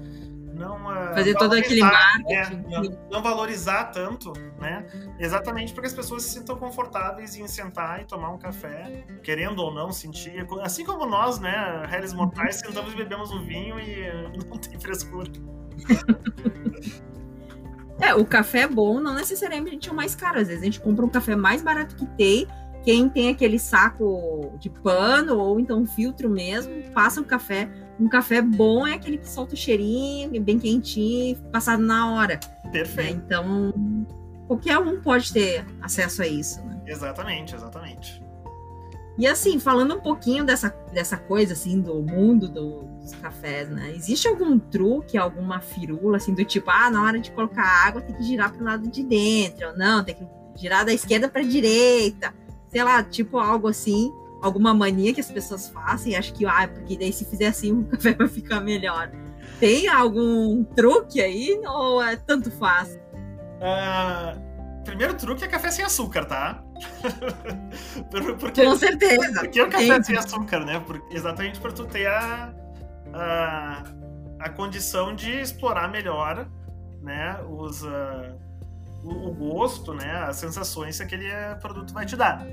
não 0.56 0.78
fazer 1.14 1.34
todo 1.34 1.54
aquele 1.54 1.80
marketing, 1.80 2.32
é, 2.32 2.80
não, 2.80 2.98
não, 3.10 3.22
valorizar 3.22 3.84
tanto, 3.86 4.32
né? 4.58 4.86
Exatamente 5.18 5.72
porque 5.72 5.86
as 5.86 5.94
pessoas 5.94 6.22
se 6.22 6.38
sintam 6.38 6.56
confortáveis 6.56 7.36
em 7.36 7.46
sentar 7.46 8.00
e 8.00 8.04
tomar 8.04 8.30
um 8.30 8.38
café, 8.38 9.04
querendo 9.22 9.60
ou 9.60 9.72
não 9.72 9.92
sentir, 9.92 10.46
assim 10.62 10.84
como 10.84 11.06
nós, 11.06 11.38
né, 11.38 11.84
réis 11.86 12.12
mortais, 12.12 12.56
sentamos 12.56 12.92
e 12.92 12.96
bebemos 12.96 13.30
um 13.30 13.44
vinho 13.44 13.78
e 13.78 14.10
não 14.48 14.58
tem 14.58 14.80
frescura. 14.80 15.30
É, 18.00 18.14
o 18.14 18.26
café 18.26 18.66
bom 18.66 19.00
não 19.00 19.14
necessariamente 19.14 19.88
é 19.88 19.92
o 19.92 19.94
mais 19.94 20.14
caro. 20.14 20.38
Às 20.38 20.48
vezes 20.48 20.62
a 20.62 20.64
gente 20.64 20.80
compra 20.80 21.04
um 21.04 21.08
café 21.08 21.34
mais 21.34 21.62
barato 21.62 21.96
que 21.96 22.06
tem. 22.16 22.46
Quem 22.84 23.08
tem 23.08 23.30
aquele 23.30 23.58
saco 23.58 24.54
de 24.60 24.70
pano 24.70 25.38
ou 25.38 25.58
então 25.58 25.84
filtro 25.86 26.30
mesmo, 26.30 26.72
passa 26.92 27.20
um 27.20 27.24
café 27.24 27.68
um 27.98 28.08
café 28.08 28.42
bom 28.42 28.86
é 28.86 28.94
aquele 28.94 29.18
que 29.18 29.28
solta 29.28 29.54
o 29.54 29.56
cheirinho, 29.56 30.40
bem 30.42 30.58
quentinho, 30.58 31.36
passado 31.50 31.82
na 31.82 32.12
hora. 32.12 32.38
Perfeito. 32.70 33.14
Né? 33.14 33.22
Então, 33.24 34.06
qualquer 34.46 34.78
um 34.78 35.00
pode 35.00 35.32
ter 35.32 35.64
acesso 35.80 36.22
a 36.22 36.26
isso. 36.26 36.62
Né? 36.64 36.80
Exatamente, 36.86 37.54
exatamente. 37.54 38.22
E 39.18 39.26
assim, 39.26 39.58
falando 39.58 39.94
um 39.94 40.00
pouquinho 40.00 40.44
dessa, 40.44 40.68
dessa 40.92 41.16
coisa, 41.16 41.54
assim, 41.54 41.80
do 41.80 42.02
mundo 42.02 42.48
do, 42.48 42.82
dos 43.00 43.12
cafés, 43.14 43.68
né? 43.70 43.92
Existe 43.96 44.28
algum 44.28 44.58
truque, 44.58 45.16
alguma 45.16 45.58
firula, 45.58 46.18
assim, 46.18 46.34
do 46.34 46.44
tipo, 46.44 46.70
ah, 46.70 46.90
na 46.90 47.02
hora 47.02 47.18
de 47.18 47.30
colocar 47.30 47.64
água 47.86 48.02
tem 48.02 48.14
que 48.14 48.22
girar 48.22 48.52
para 48.52 48.60
o 48.60 48.64
lado 48.64 48.90
de 48.90 49.02
dentro, 49.02 49.68
ou 49.68 49.76
não, 49.76 50.04
tem 50.04 50.14
que 50.14 50.26
girar 50.54 50.84
da 50.84 50.92
esquerda 50.92 51.30
para 51.30 51.42
direita, 51.42 52.34
sei 52.68 52.84
lá, 52.84 53.02
tipo 53.02 53.38
algo 53.38 53.68
assim, 53.68 54.12
alguma 54.42 54.74
mania 54.74 55.12
que 55.14 55.20
as 55.20 55.30
pessoas 55.30 55.68
façam 55.68 56.08
e 56.08 56.16
acho 56.16 56.32
que, 56.32 56.44
ah, 56.46 56.68
porque 56.68 56.96
daí 56.96 57.12
se 57.12 57.24
fizer 57.24 57.48
assim 57.48 57.72
o 57.80 57.84
café 57.84 58.12
vai 58.14 58.28
ficar 58.28 58.60
melhor. 58.60 59.10
Tem 59.58 59.88
algum 59.88 60.64
truque 60.64 61.20
aí 61.20 61.60
ou 61.66 62.02
é 62.02 62.16
tanto 62.16 62.50
faz? 62.50 62.98
Uh, 63.56 64.82
primeiro 64.84 65.14
truque 65.14 65.44
é 65.44 65.48
café 65.48 65.70
sem 65.70 65.84
açúcar, 65.84 66.26
tá? 66.26 66.62
porque, 68.38 68.64
Com 68.64 68.76
certeza. 68.76 69.40
Porque 69.40 69.62
o 69.62 69.70
café 69.70 70.02
sem 70.02 70.16
açúcar, 70.16 70.64
né? 70.64 70.82
exatamente 71.10 71.58
para 71.58 71.72
tu 71.72 71.86
ter 71.86 72.06
a, 72.06 72.52
a, 73.14 73.82
a, 74.40 74.50
condição 74.50 75.14
de 75.14 75.30
explorar 75.40 75.88
melhor 75.88 76.46
né, 77.00 77.40
os, 77.48 77.82
uh, 77.82 78.38
o, 79.02 79.28
o 79.28 79.34
gosto, 79.34 79.94
né, 79.94 80.24
as 80.28 80.36
sensações 80.36 80.98
que 80.98 81.02
aquele 81.04 81.30
produto 81.60 81.94
vai 81.94 82.04
te 82.04 82.16
dar. 82.16 82.46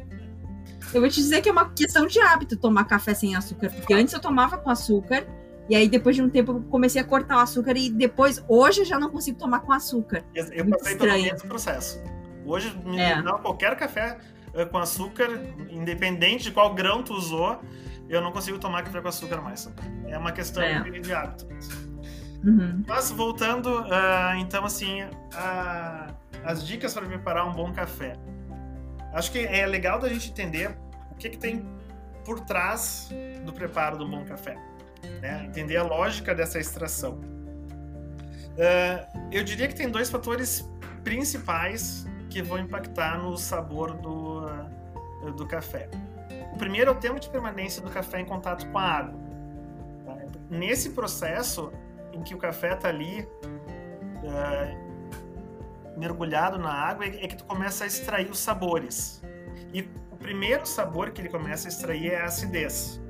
Eu 0.93 1.01
vou 1.01 1.09
te 1.09 1.15
dizer 1.15 1.41
que 1.41 1.49
é 1.49 1.51
uma 1.51 1.69
questão 1.69 2.07
de 2.07 2.19
hábito 2.19 2.57
tomar 2.57 2.85
café 2.85 3.13
sem 3.13 3.35
açúcar, 3.35 3.69
porque 3.71 3.93
antes 3.93 4.13
eu 4.13 4.19
tomava 4.19 4.57
com 4.57 4.69
açúcar, 4.69 5.25
e 5.69 5.75
aí 5.75 5.87
depois 5.87 6.15
de 6.15 6.21
um 6.21 6.29
tempo 6.29 6.51
eu 6.51 6.61
comecei 6.69 7.01
a 7.01 7.03
cortar 7.03 7.37
o 7.37 7.39
açúcar, 7.39 7.77
e 7.77 7.89
depois, 7.89 8.43
hoje 8.47 8.81
eu 8.81 8.85
já 8.85 8.99
não 8.99 9.09
consigo 9.09 9.37
tomar 9.37 9.59
com 9.59 9.71
açúcar. 9.71 10.23
Eu, 10.33 10.45
eu 10.53 10.69
passei 10.69 10.95
pelo 10.95 11.13
mesmo 11.13 11.47
processo. 11.47 12.01
Hoje, 12.45 12.75
me 12.83 12.99
é. 12.99 13.21
dá 13.21 13.33
qualquer 13.33 13.75
café 13.75 14.17
eh, 14.53 14.65
com 14.65 14.77
açúcar, 14.77 15.29
independente 15.69 16.45
de 16.45 16.51
qual 16.51 16.73
grão 16.73 17.01
tu 17.01 17.13
usou, 17.13 17.61
eu 18.09 18.21
não 18.21 18.31
consigo 18.31 18.59
tomar 18.59 18.83
café 18.83 19.01
com 19.01 19.07
açúcar 19.07 19.41
mais. 19.41 19.71
É 20.07 20.17
uma 20.17 20.31
questão 20.31 20.61
é. 20.61 20.81
de 20.81 21.13
hábito. 21.13 21.47
Uhum. 22.43 22.83
Mas 22.85 23.09
voltando, 23.09 23.81
uh, 23.81 24.35
então 24.37 24.65
assim, 24.65 25.01
uh, 25.03 26.13
as 26.43 26.65
dicas 26.65 26.93
para 26.93 27.05
preparar 27.05 27.47
um 27.47 27.53
bom 27.53 27.71
café. 27.71 28.17
Acho 29.13 29.31
que 29.31 29.39
é 29.39 29.65
legal 29.65 29.99
da 29.99 30.09
gente 30.09 30.31
entender 30.31 30.75
o 31.11 31.15
que, 31.15 31.29
que 31.29 31.37
tem 31.37 31.63
por 32.25 32.39
trás 32.39 33.09
do 33.45 33.53
preparo 33.53 33.97
do 33.97 34.07
bom 34.07 34.25
café. 34.25 34.57
Né? 35.21 35.45
Entender 35.45 35.77
a 35.77 35.83
lógica 35.83 36.33
dessa 36.33 36.59
extração. 36.59 37.19
Uh, 38.53 39.29
eu 39.31 39.43
diria 39.43 39.67
que 39.67 39.75
tem 39.75 39.89
dois 39.89 40.09
fatores 40.09 40.67
principais 41.03 42.05
que 42.29 42.41
vão 42.41 42.57
impactar 42.59 43.19
no 43.19 43.37
sabor 43.37 43.93
do, 43.93 44.45
uh, 44.45 45.31
do 45.31 45.47
café. 45.47 45.89
O 46.53 46.57
primeiro 46.57 46.91
é 46.91 46.93
o 46.93 46.97
tempo 46.97 47.19
de 47.19 47.29
permanência 47.29 47.81
do 47.81 47.89
café 47.89 48.19
em 48.19 48.25
contato 48.25 48.67
com 48.69 48.77
a 48.77 48.83
água. 48.83 49.19
Tá? 50.05 50.17
Nesse 50.49 50.91
processo 50.91 51.71
em 52.11 52.21
que 52.21 52.33
o 52.33 52.37
café 52.37 52.73
está 52.73 52.89
ali 52.89 53.21
uh, 53.21 54.92
mergulhado 55.97 56.57
na 56.57 56.71
água, 56.71 57.05
é 57.05 57.27
que 57.27 57.35
tu 57.35 57.45
começa 57.45 57.83
a 57.83 57.87
extrair 57.87 58.29
os 58.29 58.39
sabores. 58.39 59.21
E 59.73 59.81
o 60.11 60.17
primeiro 60.17 60.65
sabor 60.65 61.11
que 61.11 61.21
ele 61.21 61.29
começa 61.29 61.67
a 61.67 61.69
extrair 61.69 62.11
é 62.11 62.21
a 62.21 62.25
acidez. 62.25 63.01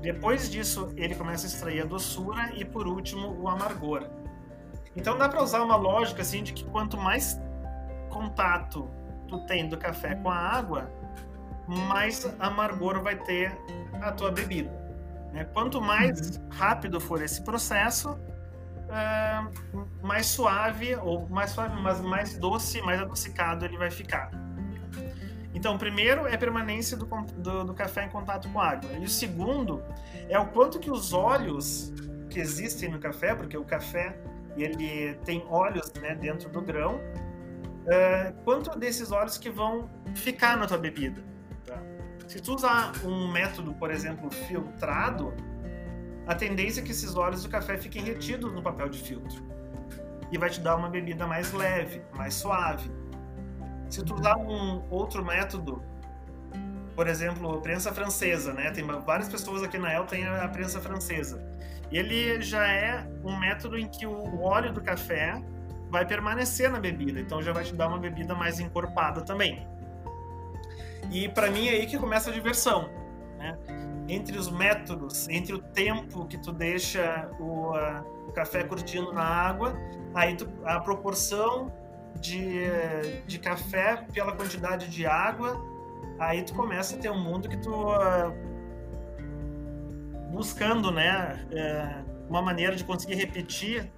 Depois 0.00 0.50
disso, 0.50 0.92
ele 0.96 1.14
começa 1.14 1.46
a 1.46 1.48
extrair 1.48 1.82
a 1.82 1.84
doçura 1.84 2.52
e, 2.54 2.64
por 2.64 2.86
último, 2.86 3.38
o 3.40 3.48
amargor. 3.48 4.08
Então 4.96 5.16
dá 5.16 5.28
para 5.28 5.42
usar 5.42 5.62
uma 5.62 5.76
lógica 5.76 6.22
assim 6.22 6.42
de 6.42 6.52
que 6.52 6.64
quanto 6.64 6.96
mais 6.96 7.38
contato 8.08 8.90
tu 9.28 9.38
tem 9.46 9.68
do 9.68 9.76
café 9.76 10.14
com 10.16 10.30
a 10.30 10.36
água, 10.36 10.90
mais 11.68 12.26
amargor 12.40 13.00
vai 13.02 13.16
ter 13.16 13.56
a 14.00 14.10
tua 14.10 14.32
bebida. 14.32 14.70
Né? 15.32 15.44
Quanto 15.44 15.80
mais 15.80 16.36
uhum. 16.36 16.48
rápido 16.50 17.00
for 17.00 17.22
esse 17.22 17.42
processo, 17.42 18.18
uh, 18.90 19.86
mais 20.02 20.26
suave 20.26 20.94
ou 20.96 21.28
mais 21.28 21.50
suave, 21.50 21.80
mas 21.80 22.00
mais 22.00 22.36
doce, 22.36 22.82
mais 22.82 23.00
adocicado 23.00 23.64
ele 23.64 23.78
vai 23.78 23.90
ficar. 23.90 24.30
Então, 25.54 25.76
primeiro 25.76 26.26
é 26.26 26.34
a 26.34 26.38
permanência 26.38 26.96
do, 26.96 27.06
do, 27.06 27.64
do, 27.64 27.74
café 27.74 28.04
em 28.04 28.08
contato 28.08 28.48
com 28.50 28.60
a 28.60 28.70
água. 28.70 28.90
E 28.98 29.04
o 29.04 29.08
segundo 29.08 29.82
é 30.28 30.38
o 30.38 30.46
quanto 30.46 30.78
que 30.78 30.90
os 30.90 31.12
óleos 31.12 31.92
que 32.28 32.38
existem 32.38 32.88
no 32.88 32.98
café, 32.98 33.34
porque 33.34 33.56
o 33.56 33.64
café 33.64 34.16
ele 34.56 35.14
tem 35.24 35.44
óleos 35.48 35.92
né, 35.94 36.14
dentro 36.14 36.48
do 36.48 36.60
grão, 36.60 36.96
uh, 36.96 38.32
quanto 38.44 38.78
desses 38.78 39.10
óleos 39.10 39.38
que 39.38 39.50
vão 39.50 39.90
ficar 40.14 40.56
na 40.56 40.66
tua 40.66 40.78
bebida. 40.78 41.22
Tá? 41.66 41.82
Se 42.28 42.40
tu 42.40 42.54
usar 42.54 42.92
um 43.04 43.30
método, 43.30 43.74
por 43.74 43.90
exemplo, 43.90 44.30
filtrado, 44.30 45.34
a 46.30 46.34
tendência 46.36 46.80
é 46.80 46.84
que 46.84 46.92
esses 46.92 47.16
óleos 47.16 47.42
do 47.42 47.48
café 47.48 47.76
fiquem 47.76 48.04
retidos 48.04 48.52
no 48.52 48.62
papel 48.62 48.88
de 48.88 49.00
filtro. 49.00 49.42
E 50.30 50.38
vai 50.38 50.48
te 50.48 50.60
dar 50.60 50.76
uma 50.76 50.88
bebida 50.88 51.26
mais 51.26 51.52
leve, 51.52 52.02
mais 52.14 52.34
suave. 52.34 52.88
Se 53.88 54.04
tu 54.04 54.14
usar 54.14 54.36
um 54.36 54.80
outro 54.90 55.24
método, 55.24 55.82
por 56.94 57.08
exemplo, 57.08 57.60
prensa 57.60 57.92
francesa, 57.92 58.52
né? 58.52 58.70
Tem 58.70 58.86
várias 58.86 59.28
pessoas 59.28 59.64
aqui 59.64 59.76
na 59.76 59.92
El 59.92 60.04
tem 60.04 60.24
a 60.24 60.46
prensa 60.46 60.80
francesa. 60.80 61.44
Ele 61.90 62.40
já 62.40 62.64
é 62.64 63.04
um 63.24 63.36
método 63.36 63.76
em 63.76 63.88
que 63.88 64.06
o 64.06 64.40
óleo 64.42 64.72
do 64.72 64.80
café 64.80 65.42
vai 65.90 66.06
permanecer 66.06 66.70
na 66.70 66.78
bebida, 66.78 67.18
então 67.18 67.42
já 67.42 67.52
vai 67.52 67.64
te 67.64 67.74
dar 67.74 67.88
uma 67.88 67.98
bebida 67.98 68.36
mais 68.36 68.60
encorpada 68.60 69.22
também. 69.22 69.66
E 71.10 71.28
para 71.28 71.50
mim 71.50 71.66
é 71.66 71.72
aí 71.72 71.86
que 71.86 71.98
começa 71.98 72.30
a 72.30 72.32
diversão, 72.32 72.88
né? 73.36 73.58
Entre 74.10 74.36
os 74.36 74.50
métodos, 74.50 75.28
entre 75.28 75.54
o 75.54 75.58
tempo 75.60 76.26
que 76.26 76.36
tu 76.36 76.50
deixa 76.52 77.30
o, 77.38 77.70
uh, 77.70 78.28
o 78.28 78.32
café 78.32 78.64
curtindo 78.64 79.12
na 79.12 79.22
água, 79.22 79.76
aí 80.12 80.36
tu, 80.36 80.48
a 80.64 80.80
proporção 80.80 81.72
de, 82.20 82.64
de 83.24 83.38
café 83.38 84.04
pela 84.12 84.32
quantidade 84.32 84.88
de 84.88 85.06
água, 85.06 85.64
aí 86.18 86.42
tu 86.42 86.52
começa 86.54 86.96
a 86.96 86.98
ter 86.98 87.08
um 87.08 87.22
mundo 87.22 87.48
que 87.48 87.56
tu 87.58 87.70
uh, 87.70 88.34
buscando, 90.32 90.90
né, 90.90 91.46
uh, 91.52 92.28
uma 92.28 92.42
maneira 92.42 92.74
de 92.74 92.82
conseguir 92.82 93.14
repetir 93.14 93.88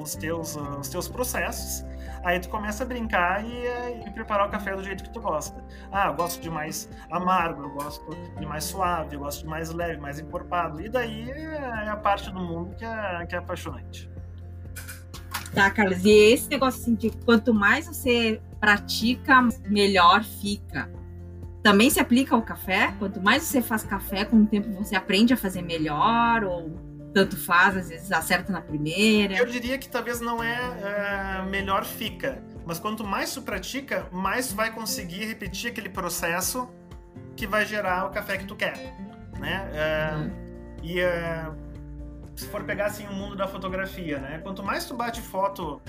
os 0.00 0.14
teus, 0.14 0.54
os 0.54 0.88
teus 0.88 1.08
processos. 1.08 1.84
Aí 2.22 2.38
tu 2.38 2.48
começa 2.48 2.82
a 2.82 2.86
brincar 2.86 3.44
e, 3.44 3.64
e, 4.06 4.10
preparar 4.10 4.46
o 4.46 4.50
café 4.50 4.74
do 4.76 4.82
jeito 4.84 5.04
que 5.04 5.10
tu 5.10 5.20
gosta. 5.20 5.64
Ah, 5.90 6.08
eu 6.08 6.14
gosto 6.14 6.40
de 6.40 6.50
mais 6.50 6.88
amargo, 7.10 7.62
eu 7.62 7.70
gosto 7.70 8.10
de 8.38 8.46
mais 8.46 8.64
suave, 8.64 9.16
eu 9.16 9.20
gosto 9.20 9.42
de 9.42 9.46
mais 9.48 9.70
leve, 9.70 10.00
mais 10.00 10.18
encorpado. 10.18 10.80
E 10.80 10.88
daí 10.88 11.30
é 11.30 11.88
a 11.88 11.96
parte 11.96 12.30
do 12.30 12.38
mundo 12.38 12.74
que 12.76 12.84
é, 12.84 13.26
que 13.26 13.34
é 13.34 13.38
apaixonante. 13.38 14.10
Tá, 15.54 15.70
Carlos. 15.70 16.04
E 16.04 16.10
esse 16.10 16.48
negócio 16.48 16.80
assim 16.80 16.94
de 16.94 17.10
quanto 17.24 17.52
mais 17.54 17.86
você 17.86 18.40
pratica, 18.60 19.40
melhor 19.66 20.22
fica. 20.22 20.90
Também 21.62 21.90
se 21.90 22.00
aplica 22.00 22.34
ao 22.34 22.42
café? 22.42 22.94
Quanto 22.98 23.20
mais 23.20 23.42
você 23.42 23.60
faz 23.60 23.82
café, 23.82 24.24
com 24.24 24.36
o 24.36 24.46
tempo 24.46 24.70
você 24.72 24.94
aprende 24.94 25.32
a 25.34 25.36
fazer 25.36 25.62
melhor 25.62 26.44
ou 26.44 26.70
tanto 27.12 27.36
faz, 27.36 27.76
às 27.76 27.88
vezes 27.88 28.12
acerta 28.12 28.52
na 28.52 28.60
primeira? 28.60 29.36
Eu 29.36 29.46
diria 29.46 29.78
que 29.78 29.88
talvez 29.88 30.20
não 30.20 30.42
é, 30.42 31.40
é 31.40 31.42
melhor 31.42 31.84
fica, 31.84 32.42
mas 32.64 32.78
quanto 32.78 33.04
mais 33.04 33.32
tu 33.32 33.42
pratica, 33.42 34.06
mais 34.12 34.48
tu 34.48 34.54
vai 34.54 34.70
conseguir 34.72 35.26
repetir 35.26 35.70
aquele 35.70 35.88
processo 35.88 36.68
que 37.36 37.46
vai 37.46 37.64
gerar 37.66 38.06
o 38.06 38.10
café 38.10 38.36
que 38.38 38.44
tu 38.44 38.54
quer, 38.54 38.94
né? 39.38 39.70
É, 39.72 40.14
uhum. 40.14 40.30
E 40.82 41.00
é, 41.00 41.50
se 42.36 42.46
for 42.46 42.64
pegar 42.64 42.86
assim 42.86 43.06
o 43.06 43.12
mundo 43.12 43.36
da 43.36 43.46
fotografia, 43.48 44.18
né? 44.18 44.38
Quanto 44.42 44.62
mais 44.62 44.84
tu 44.84 44.94
bate 44.94 45.20
foto 45.20 45.80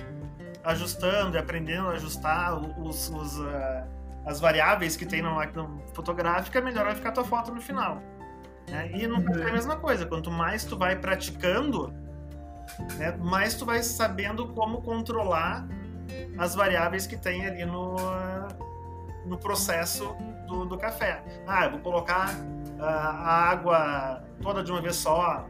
ajustando 0.63 1.35
e 1.35 1.39
aprendendo 1.39 1.89
a 1.89 1.93
ajustar 1.93 2.59
os, 2.79 3.09
os 3.09 3.39
uh, 3.39 4.01
as 4.25 4.39
variáveis 4.39 4.95
que 4.95 5.05
tem 5.05 5.21
na 5.21 5.31
máquina 5.31 5.67
fotográfica, 5.93 6.61
melhor 6.61 6.85
vai 6.85 6.95
ficar 6.95 7.09
a 7.09 7.11
tua 7.13 7.23
foto 7.23 7.51
no 7.53 7.61
final. 7.61 8.01
Né? 8.69 8.91
E 8.93 9.07
no 9.07 9.17
é 9.39 9.49
a 9.49 9.53
mesma 9.53 9.75
coisa. 9.77 10.05
Quanto 10.05 10.31
mais 10.31 10.63
tu 10.63 10.77
vai 10.77 10.95
praticando, 10.95 11.93
né, 12.97 13.15
mais 13.19 13.55
tu 13.55 13.65
vai 13.65 13.83
sabendo 13.83 14.47
como 14.49 14.81
controlar 14.81 15.67
as 16.37 16.55
variáveis 16.55 17.07
que 17.07 17.17
tem 17.17 17.45
ali 17.45 17.65
no, 17.65 17.95
no 19.25 19.37
processo 19.37 20.15
do, 20.47 20.65
do 20.65 20.77
café. 20.77 21.23
Ah, 21.47 21.65
eu 21.65 21.71
vou 21.71 21.79
colocar 21.79 22.29
uh, 22.79 22.83
a 22.83 23.49
água 23.49 24.23
toda 24.41 24.63
de 24.63 24.71
uma 24.71 24.81
vez 24.81 24.95
só, 24.95 25.45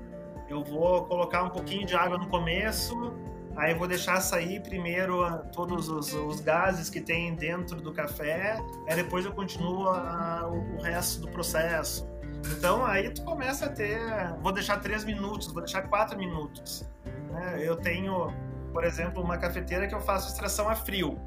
eu 0.50 0.64
vou 0.64 1.06
colocar 1.06 1.44
um 1.44 1.50
pouquinho 1.50 1.86
de 1.86 1.96
água 1.96 2.18
no 2.18 2.28
começo, 2.28 3.14
aí 3.56 3.74
vou 3.74 3.88
deixar 3.88 4.20
sair 4.22 4.62
primeiro 4.62 5.24
todos 5.54 5.88
os, 5.90 6.14
os 6.14 6.42
gases 6.42 6.90
que 6.90 7.00
tem 7.00 7.34
dentro 7.36 7.82
do 7.82 7.94
café, 7.94 8.62
aí 8.88 8.96
depois 8.96 9.26
eu 9.26 9.32
continuo 9.32 9.88
a, 9.88 10.48
o, 10.48 10.78
o 10.78 10.82
resto 10.82 11.22
do 11.22 11.30
processo. 11.30 12.11
Então 12.50 12.86
aí 12.86 13.10
tu 13.10 13.24
começa 13.24 13.66
a 13.66 13.70
ter, 13.70 14.00
vou 14.42 14.52
deixar 14.52 14.80
três 14.80 15.04
minutos, 15.04 15.48
vou 15.48 15.62
deixar 15.62 15.84
quatro 15.84 16.18
minutos. 16.18 16.88
Né? 17.32 17.60
Eu 17.62 17.76
tenho, 17.76 18.34
por 18.74 18.84
exemplo, 18.84 19.24
uma 19.24 19.38
cafeteira 19.38 19.88
que 19.88 19.96
eu 19.96 20.02
faço 20.02 20.30
extração 20.30 20.70
a 20.70 20.76
frio. 20.76 21.20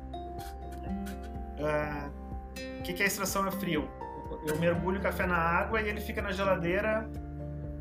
O 1.58 1.62
uh, 1.62 2.82
que, 2.82 2.92
que 2.92 3.02
é 3.02 3.06
extração 3.06 3.46
a 3.46 3.50
frio? 3.50 3.88
Eu 4.46 4.58
mergulho 4.58 4.98
o 4.98 5.02
café 5.02 5.26
na 5.26 5.36
água 5.36 5.80
e 5.80 5.88
ele 5.88 6.00
fica 6.00 6.20
na 6.20 6.32
geladeira 6.32 7.08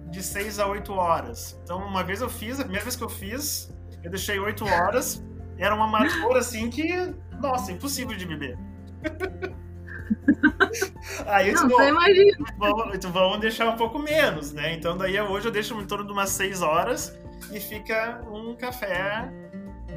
de 0.09 0.21
6 0.21 0.59
a 0.59 0.67
8 0.67 0.93
horas. 0.93 1.59
Então, 1.63 1.79
uma 1.79 2.03
vez 2.03 2.21
eu 2.21 2.29
fiz, 2.29 2.59
a 2.59 2.63
primeira 2.63 2.83
vez 2.83 2.95
que 2.95 3.03
eu 3.03 3.09
fiz, 3.09 3.73
eu 4.03 4.11
deixei 4.11 4.39
8 4.39 4.63
horas. 4.65 5.23
Era 5.57 5.73
uma 5.75 5.85
amargura 5.85 6.39
assim 6.39 6.69
que, 6.69 7.15
nossa, 7.41 7.71
impossível 7.71 8.15
de 8.15 8.25
beber. 8.25 8.57
Aí 11.27 11.51
não, 11.51 11.69
você 11.69 11.89
imagina. 11.89 12.37
Vamos, 12.57 13.05
vamos 13.05 13.39
deixar 13.39 13.69
um 13.69 13.75
pouco 13.75 13.99
menos, 13.99 14.53
né? 14.53 14.73
Então 14.73 14.97
daí 14.97 15.19
hoje 15.19 15.47
eu 15.47 15.51
deixo 15.51 15.79
em 15.79 15.85
torno 15.85 16.05
de 16.05 16.11
umas 16.11 16.29
6 16.31 16.61
horas 16.61 17.17
e 17.51 17.59
fica 17.59 18.21
um 18.31 18.55
café 18.55 19.31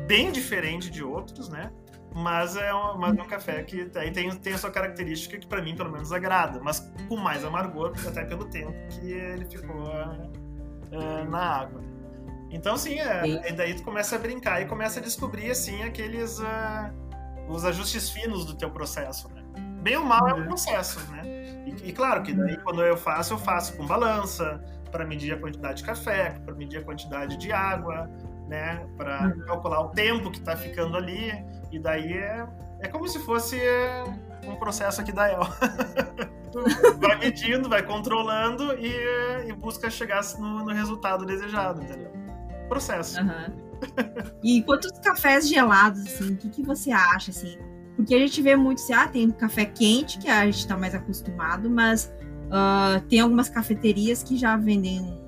bem 0.06 0.30
diferente 0.32 0.90
de 0.90 1.02
outros, 1.02 1.48
né? 1.48 1.70
Mas 2.14 2.56
é 2.56 2.72
um, 2.72 2.96
mas 2.96 3.16
é 3.16 3.22
um 3.22 3.26
café 3.26 3.62
que 3.62 3.90
aí 3.94 4.10
tem, 4.10 4.30
tem 4.36 4.54
a 4.54 4.58
sua 4.58 4.70
característica 4.70 5.36
que 5.38 5.46
para 5.46 5.60
mim 5.60 5.76
pelo 5.76 5.92
menos 5.92 6.12
agrada, 6.12 6.60
mas 6.62 6.80
com 7.08 7.16
mais 7.16 7.44
amargor, 7.44 7.92
até 8.06 8.24
pelo 8.24 8.46
tempo 8.46 8.72
que 8.88 9.12
ele 9.12 9.44
ficou 9.44 9.82
uh, 9.82 11.30
na 11.30 11.38
água. 11.38 11.82
Então 12.50 12.76
sim, 12.76 12.98
é, 12.98 13.52
daí 13.52 13.74
tu 13.74 13.82
começa 13.82 14.16
a 14.16 14.18
brincar 14.18 14.62
e 14.62 14.66
começa 14.66 14.98
a 14.98 15.02
descobrir 15.02 15.50
assim 15.50 15.82
aqueles 15.82 16.38
uh, 16.38 16.90
os 17.48 17.64
ajustes 17.64 18.08
finos 18.08 18.46
do 18.46 18.54
teu 18.56 18.70
processo, 18.70 19.28
né? 19.34 19.45
Bem 19.82 19.96
ou 19.96 20.04
mal 20.04 20.28
é 20.28 20.34
um 20.34 20.38
uhum. 20.38 20.46
processo, 20.46 21.00
né? 21.10 21.22
E, 21.66 21.88
e, 21.88 21.92
claro 21.92 22.22
que 22.22 22.32
daí 22.32 22.56
quando 22.58 22.82
eu 22.82 22.96
faço, 22.96 23.34
eu 23.34 23.38
faço 23.38 23.76
com 23.76 23.86
balança, 23.86 24.62
para 24.90 25.04
medir 25.04 25.34
a 25.34 25.38
quantidade 25.38 25.78
de 25.78 25.84
café, 25.84 26.30
para 26.44 26.54
medir 26.54 26.78
a 26.78 26.82
quantidade 26.82 27.36
de 27.36 27.52
água, 27.52 28.10
né? 28.48 28.86
Para 28.96 29.26
uhum. 29.26 29.40
calcular 29.46 29.80
o 29.80 29.88
tempo 29.90 30.30
que 30.30 30.38
está 30.38 30.56
ficando 30.56 30.96
ali. 30.96 31.32
E 31.70 31.78
daí 31.78 32.14
é, 32.14 32.46
é 32.80 32.88
como 32.88 33.06
se 33.06 33.18
fosse 33.18 33.60
um 34.46 34.56
processo 34.56 35.00
aqui 35.00 35.12
da 35.12 35.30
El. 35.30 35.40
vai 36.98 37.18
medindo, 37.18 37.68
vai 37.68 37.82
controlando 37.82 38.74
e, 38.78 38.90
e 39.48 39.52
busca 39.52 39.90
chegar 39.90 40.22
no, 40.38 40.64
no, 40.64 40.72
resultado 40.72 41.26
desejado, 41.26 41.82
entendeu? 41.82 42.10
Processo. 42.68 43.20
Uhum. 43.20 43.66
E 44.42 44.62
quantos 44.62 44.98
cafés 45.00 45.46
gelados, 45.46 46.06
assim, 46.06 46.32
o 46.32 46.36
que, 46.36 46.48
que 46.48 46.62
você 46.62 46.90
acha, 46.90 47.30
assim? 47.30 47.58
Porque 47.96 48.14
a 48.14 48.18
gente 48.18 48.42
vê 48.42 48.54
muito 48.54 48.82
assim, 48.82 48.92
ah, 48.92 49.08
tem 49.08 49.30
café 49.30 49.64
quente, 49.64 50.18
que 50.18 50.28
a 50.28 50.44
gente 50.44 50.58
está 50.58 50.76
mais 50.76 50.94
acostumado, 50.94 51.70
mas 51.70 52.12
uh, 52.46 53.00
tem 53.08 53.20
algumas 53.20 53.48
cafeterias 53.48 54.22
que 54.22 54.36
já 54.36 54.56
vendem 54.56 55.18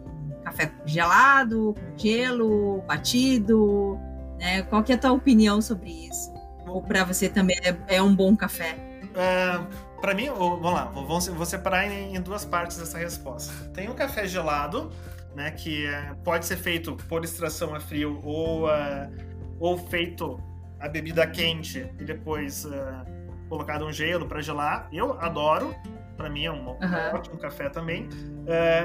café 0.44 0.70
gelado, 0.84 1.74
com 1.74 1.98
gelo, 1.98 2.82
batido. 2.86 3.98
Né? 4.38 4.62
Qual 4.62 4.82
que 4.82 4.92
é 4.92 4.94
a 4.94 4.98
tua 4.98 5.12
opinião 5.12 5.60
sobre 5.60 5.90
isso? 6.08 6.32
Ou 6.66 6.82
para 6.82 7.04
você 7.04 7.28
também 7.28 7.56
é, 7.62 7.96
é, 7.96 8.02
um 8.02 8.14
bom 8.14 8.36
café? 8.36 8.76
Uh, 9.02 9.98
para 10.00 10.14
mim, 10.14 10.28
vamos 10.28 10.62
lá, 10.62 10.84
vou, 10.84 11.46
separar 11.46 11.86
em, 11.90 12.20
duas 12.20 12.44
partes 12.44 12.78
essa 12.80 12.98
resposta. 12.98 13.52
Tem 13.70 13.88
um 13.88 13.94
café 13.94 14.26
gelado, 14.26 14.90
né, 15.34 15.50
que 15.50 15.86
uh, 15.86 16.16
pode 16.22 16.44
ser 16.46 16.56
feito 16.56 16.94
por 17.08 17.24
extração 17.24 17.74
a 17.74 17.80
frio 17.80 18.20
ou, 18.22 18.66
uh, 18.66 19.10
ou 19.58 19.78
feito 19.78 20.38
a 20.80 20.88
bebida 20.88 21.26
quente 21.26 21.90
e 21.98 22.04
depois 22.04 22.66
colocado 23.48 23.84
um 23.86 23.92
gelo 23.92 24.26
para 24.26 24.40
gelar. 24.40 24.88
Eu 24.92 25.18
adoro, 25.20 25.74
para 26.16 26.28
mim 26.28 26.44
é 26.44 26.52
um, 26.52 26.68
uhum. 26.68 27.14
ótimo 27.14 27.38
café 27.38 27.68
também. 27.68 28.08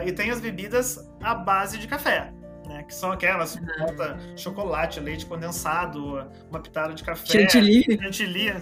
e 0.05 0.11
tem 0.11 0.31
as 0.31 0.39
bebidas 0.39 1.09
à 1.21 1.35
base 1.35 1.77
de 1.77 1.87
café 1.87 2.31
né? 2.67 2.83
Que 2.83 2.93
são 2.93 3.11
aquelas, 3.11 3.55
uhum. 3.55 4.37
chocolate, 4.37 4.99
leite 4.99 5.25
condensado, 5.25 6.27
uma 6.49 6.59
pitada 6.59 6.93
de 6.93 7.03
café. 7.03 7.25
Chantilly. 7.25 7.97
Chantilly. 8.01 8.53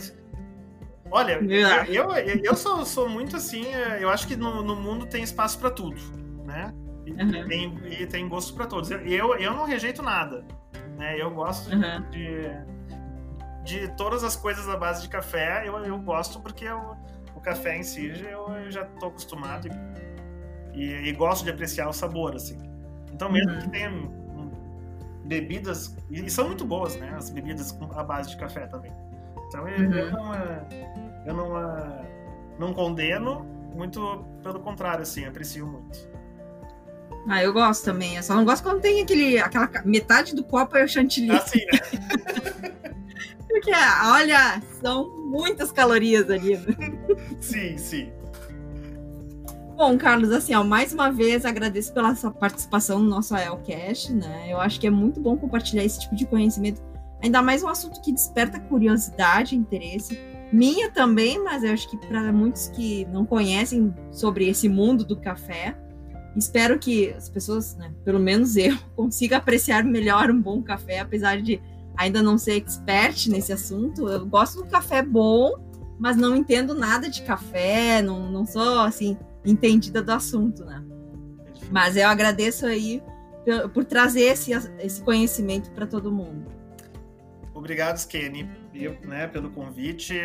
Olha, 1.10 1.40
eu, 1.88 2.12
eu, 2.12 2.42
eu 2.44 2.56
sou, 2.56 2.86
sou 2.86 3.10
muito 3.10 3.36
assim, 3.36 3.66
eu 4.00 4.10
acho 4.10 4.28
que 4.28 4.36
no, 4.36 4.64
no 4.64 4.76
mundo 4.76 5.06
tem 5.06 5.24
espaço 5.24 5.60
para 5.60 5.70
tudo, 5.70 6.00
né? 6.46 6.74
E, 7.06 7.12
uhum. 7.12 7.48
tem, 7.48 7.80
e 8.02 8.08
tem 8.08 8.28
gosto 8.28 8.54
para 8.54 8.66
todos. 8.66 8.92
Eu, 8.92 9.36
eu 9.36 9.54
não 9.54 9.66
rejeito 9.66 10.02
nada, 10.02 10.46
né? 10.98 11.20
Eu 11.20 11.32
gosto 11.32 11.74
uhum. 11.74 12.10
de, 12.10 12.50
de 13.64 13.88
todas 13.90 14.24
as 14.24 14.36
coisas 14.36 14.68
à 14.68 14.76
base 14.76 15.02
de 15.04 15.10
café, 15.10 15.68
eu, 15.68 15.78
eu 15.80 15.98
gosto 16.00 16.40
porque 16.40 16.66
eu, 16.66 16.96
o 17.36 17.40
café 17.40 17.78
em 17.78 17.84
si 17.84 18.08
eu, 18.08 18.48
eu 18.50 18.72
já 18.72 18.84
estou 18.84 19.10
acostumado 19.10 19.68
e, 20.74 20.80
e, 20.80 21.10
e, 21.10 21.12
gosto 21.14 21.44
de 21.44 21.52
apreciar 21.52 21.88
o 21.88 21.94
sabor, 21.94 22.36
assim. 22.36 22.58
Então, 23.14 23.32
mesmo 23.32 23.52
uhum. 23.52 23.60
que 23.60 23.70
tenha 23.70 23.92
bebidas, 25.26 25.96
e 26.10 26.30
são 26.30 26.48
muito 26.48 26.66
boas, 26.66 26.96
né? 26.96 27.14
As 27.16 27.30
bebidas 27.30 27.78
à 27.94 28.04
base 28.04 28.32
de 28.32 28.38
café 28.38 28.68
também. 28.68 28.92
Então, 29.48 29.68
eu, 29.68 29.90
uhum. 29.90 29.94
eu 29.94 30.12
não, 30.12 30.34
eu 31.26 31.34
não, 31.34 32.06
não 32.60 32.74
condeno, 32.74 33.46
muito 33.76 34.26
pelo 34.42 34.60
contrário, 34.60 35.04
assim, 35.04 35.26
aprecio 35.26 35.68
muito. 35.68 36.10
Ah, 37.28 37.44
eu 37.44 37.54
gosto 37.54 37.86
também. 37.86 38.16
Eu 38.16 38.24
só 38.24 38.36
não 38.36 38.44
gosto 38.44 38.64
quando 38.64 38.82
tem 38.82 39.02
aquele, 39.02 39.38
aquela 39.38 39.70
metade 39.86 40.36
do 40.36 40.44
copo 40.44 40.76
é 40.76 40.84
o 40.84 40.88
chantilly. 40.88 41.32
Ah, 41.32 41.40
sim, 41.40 41.60
né? 41.60 42.72
Porque, 43.48 43.72
olha, 43.72 44.62
são 44.82 45.10
muitas 45.28 45.72
calorias 45.72 46.30
ali. 46.30 46.58
sim, 47.40 47.78
sim. 47.78 48.12
Bom, 49.76 49.98
Carlos, 49.98 50.32
assim, 50.32 50.54
ó, 50.54 50.64
mais 50.64 50.94
uma 50.94 51.12
vez 51.12 51.44
agradeço 51.44 51.92
pela 51.92 52.14
sua 52.14 52.30
participação 52.30 53.00
no 53.00 53.10
nosso 53.10 53.34
AELcast, 53.34 54.14
né? 54.14 54.52
Eu 54.52 54.60
acho 54.60 54.80
que 54.80 54.86
é 54.86 54.92
muito 54.92 55.20
bom 55.20 55.36
compartilhar 55.36 55.84
esse 55.84 56.00
tipo 56.02 56.16
de 56.16 56.26
conhecimento, 56.28 56.80
ainda 57.20 57.42
mais 57.42 57.64
um 57.64 57.68
assunto 57.68 58.00
que 58.00 58.12
desperta 58.12 58.60
curiosidade 58.60 59.56
e 59.56 59.58
interesse. 59.58 60.20
Minha 60.54 60.92
também, 60.92 61.44
mas 61.44 61.64
eu 61.64 61.74
acho 61.74 61.90
que 61.90 61.98
para 61.98 62.32
muitos 62.32 62.68
que 62.68 63.06
não 63.06 63.26
conhecem 63.26 63.92
sobre 64.12 64.48
esse 64.48 64.70
mundo 64.70 65.04
do 65.04 65.16
café, 65.16 65.76
espero 66.36 66.78
que 66.78 67.10
as 67.14 67.28
pessoas, 67.28 67.76
né, 67.76 67.92
pelo 68.06 68.20
menos 68.20 68.56
eu, 68.58 68.78
consiga 68.96 69.38
apreciar 69.38 69.84
melhor 69.84 70.30
um 70.30 70.40
bom 70.40 70.62
café, 70.62 71.00
apesar 71.00 71.42
de 71.42 71.60
ainda 71.96 72.22
não 72.22 72.38
ser 72.38 72.56
expert 72.56 73.28
nesse 73.28 73.54
assunto. 73.54 74.08
Eu 74.08 74.26
gosto 74.26 74.64
do 74.64 74.70
café 74.70 75.02
bom, 75.02 75.54
mas 76.00 76.18
não 76.18 76.36
entendo 76.36 76.74
nada 76.74 77.10
de 77.10 77.22
café, 77.22 78.02
não, 78.02 78.32
não 78.32 78.46
sou 78.46 78.80
assim 78.80 79.18
entendida 79.46 80.02
do 80.02 80.12
assunto, 80.12 80.64
né? 80.66 80.84
Mas 81.72 81.96
eu 81.96 82.08
agradeço 82.08 82.66
aí 82.66 83.02
por, 83.74 83.86
trazer 83.86 84.22
esse, 84.22 84.52
esse 84.80 85.02
conhecimento 85.02 85.72
para 85.72 85.88
todo 85.88 86.12
mundo. 86.12 86.46
Obrigado, 87.54 87.98
Skenny, 87.98 88.50
né, 89.04 89.28
pelo 89.28 89.50
convite. 89.50 90.16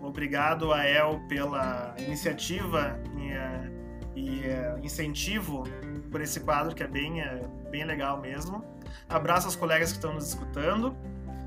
Obrigado 0.00 0.72
a 0.72 0.86
El 0.86 1.20
pela 1.28 1.94
iniciativa 1.98 3.00
e, 3.16 3.30
eh, 3.30 3.70
e 4.14 4.44
eh, 4.44 4.76
incentivo 4.82 5.64
por 6.10 6.20
esse 6.20 6.40
quadro 6.40 6.74
que 6.74 6.82
é 6.82 6.86
bem, 6.86 7.22
eh, 7.22 7.42
bem 7.70 7.84
legal 7.84 8.20
mesmo. 8.20 8.62
Abraço 9.08 9.46
aos 9.46 9.56
colegas 9.56 9.90
que 9.90 9.96
estão 9.96 10.12
nos 10.12 10.28
escutando. 10.28 10.94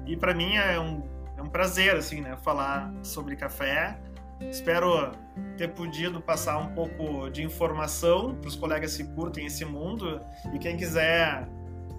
E 0.08 0.16
para 0.16 0.34
mim 0.34 0.56
é 0.56 0.80
um, 0.80 1.04
é 1.38 1.42
um 1.42 1.50
prazer 1.50 1.96
assim, 1.96 2.22
né, 2.22 2.38
falar 2.38 2.92
sobre 3.04 3.36
café 3.36 4.00
Espero 4.42 5.12
ter 5.58 5.70
podido 5.70 6.22
passar 6.22 6.58
um 6.60 6.68
pouco 6.74 7.30
de 7.30 7.44
informação 7.44 8.36
para 8.36 8.48
os 8.48 8.56
colegas 8.56 8.96
que 8.96 9.04
curtem 9.04 9.46
esse 9.48 9.66
mundo. 9.66 10.22
E 10.54 10.60
quem 10.60 10.78
quiser 10.78 11.48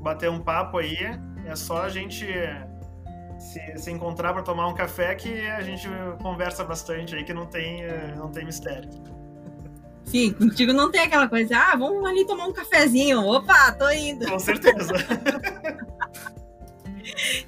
bater 0.01 0.31
um 0.31 0.41
papo 0.41 0.79
aí, 0.79 0.97
é 1.45 1.57
só 1.57 1.83
a 1.83 1.89
gente 1.89 2.27
se, 3.39 3.79
se 3.79 3.91
encontrar 3.91 4.33
para 4.33 4.43
tomar 4.43 4.69
um 4.69 4.75
café 4.75 5.15
que 5.15 5.47
a 5.49 5.61
gente 5.63 5.89
conversa 6.23 6.65
bastante 6.65 7.15
aí, 7.17 7.25
que 7.25 7.35
não 7.35 7.47
tem, 7.47 7.83
não 8.17 8.31
tem 8.31 8.45
mistério. 8.45 8.89
Sim, 10.05 10.33
contigo 10.33 10.73
não 10.73 10.91
tem 10.91 11.03
aquela 11.03 11.29
coisa, 11.29 11.55
ah, 11.55 11.77
vamos 11.77 12.09
ali 12.09 12.25
tomar 12.25 12.47
um 12.47 12.53
cafezinho. 12.53 13.21
Opa, 13.27 13.73
tô 13.73 13.91
indo. 13.91 14.27
Com 14.27 14.39
certeza. 14.39 14.93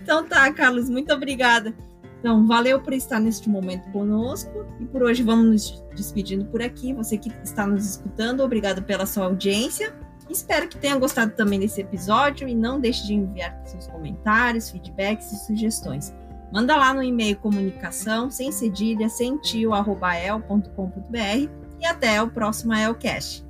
então 0.00 0.26
tá, 0.26 0.52
Carlos, 0.52 0.88
muito 0.88 1.12
obrigada. 1.12 1.74
Então, 2.20 2.46
valeu 2.46 2.80
por 2.80 2.92
estar 2.92 3.18
neste 3.18 3.48
momento 3.48 3.90
conosco 3.90 4.66
e 4.78 4.84
por 4.84 5.02
hoje 5.02 5.22
vamos 5.22 5.46
nos 5.46 5.84
despedindo 5.96 6.44
por 6.44 6.60
aqui. 6.60 6.92
Você 6.92 7.16
que 7.16 7.32
está 7.42 7.66
nos 7.66 7.84
escutando, 7.86 8.42
obrigado 8.42 8.82
pela 8.82 9.06
sua 9.06 9.24
audiência. 9.24 9.94
Espero 10.28 10.68
que 10.68 10.76
tenha 10.76 10.96
gostado 10.96 11.32
também 11.32 11.58
desse 11.58 11.80
episódio 11.80 12.46
e 12.46 12.54
não 12.54 12.78
deixe 12.78 13.06
de 13.06 13.14
enviar 13.14 13.60
seus 13.64 13.86
comentários, 13.88 14.70
feedbacks 14.70 15.32
e 15.32 15.46
sugestões. 15.46 16.14
Manda 16.52 16.76
lá 16.76 16.92
no 16.92 17.02
e-mail 17.02 17.36
comunicação 17.36 18.30
sem 18.30 18.52
cedilha, 18.52 19.08
sem 19.08 19.38
tio, 19.38 19.72
arroba 19.72 20.16
el.com.br 20.16 21.48
e 21.80 21.86
até 21.86 22.22
o 22.22 22.28
próximo 22.28 22.74
Elcast. 22.74 23.44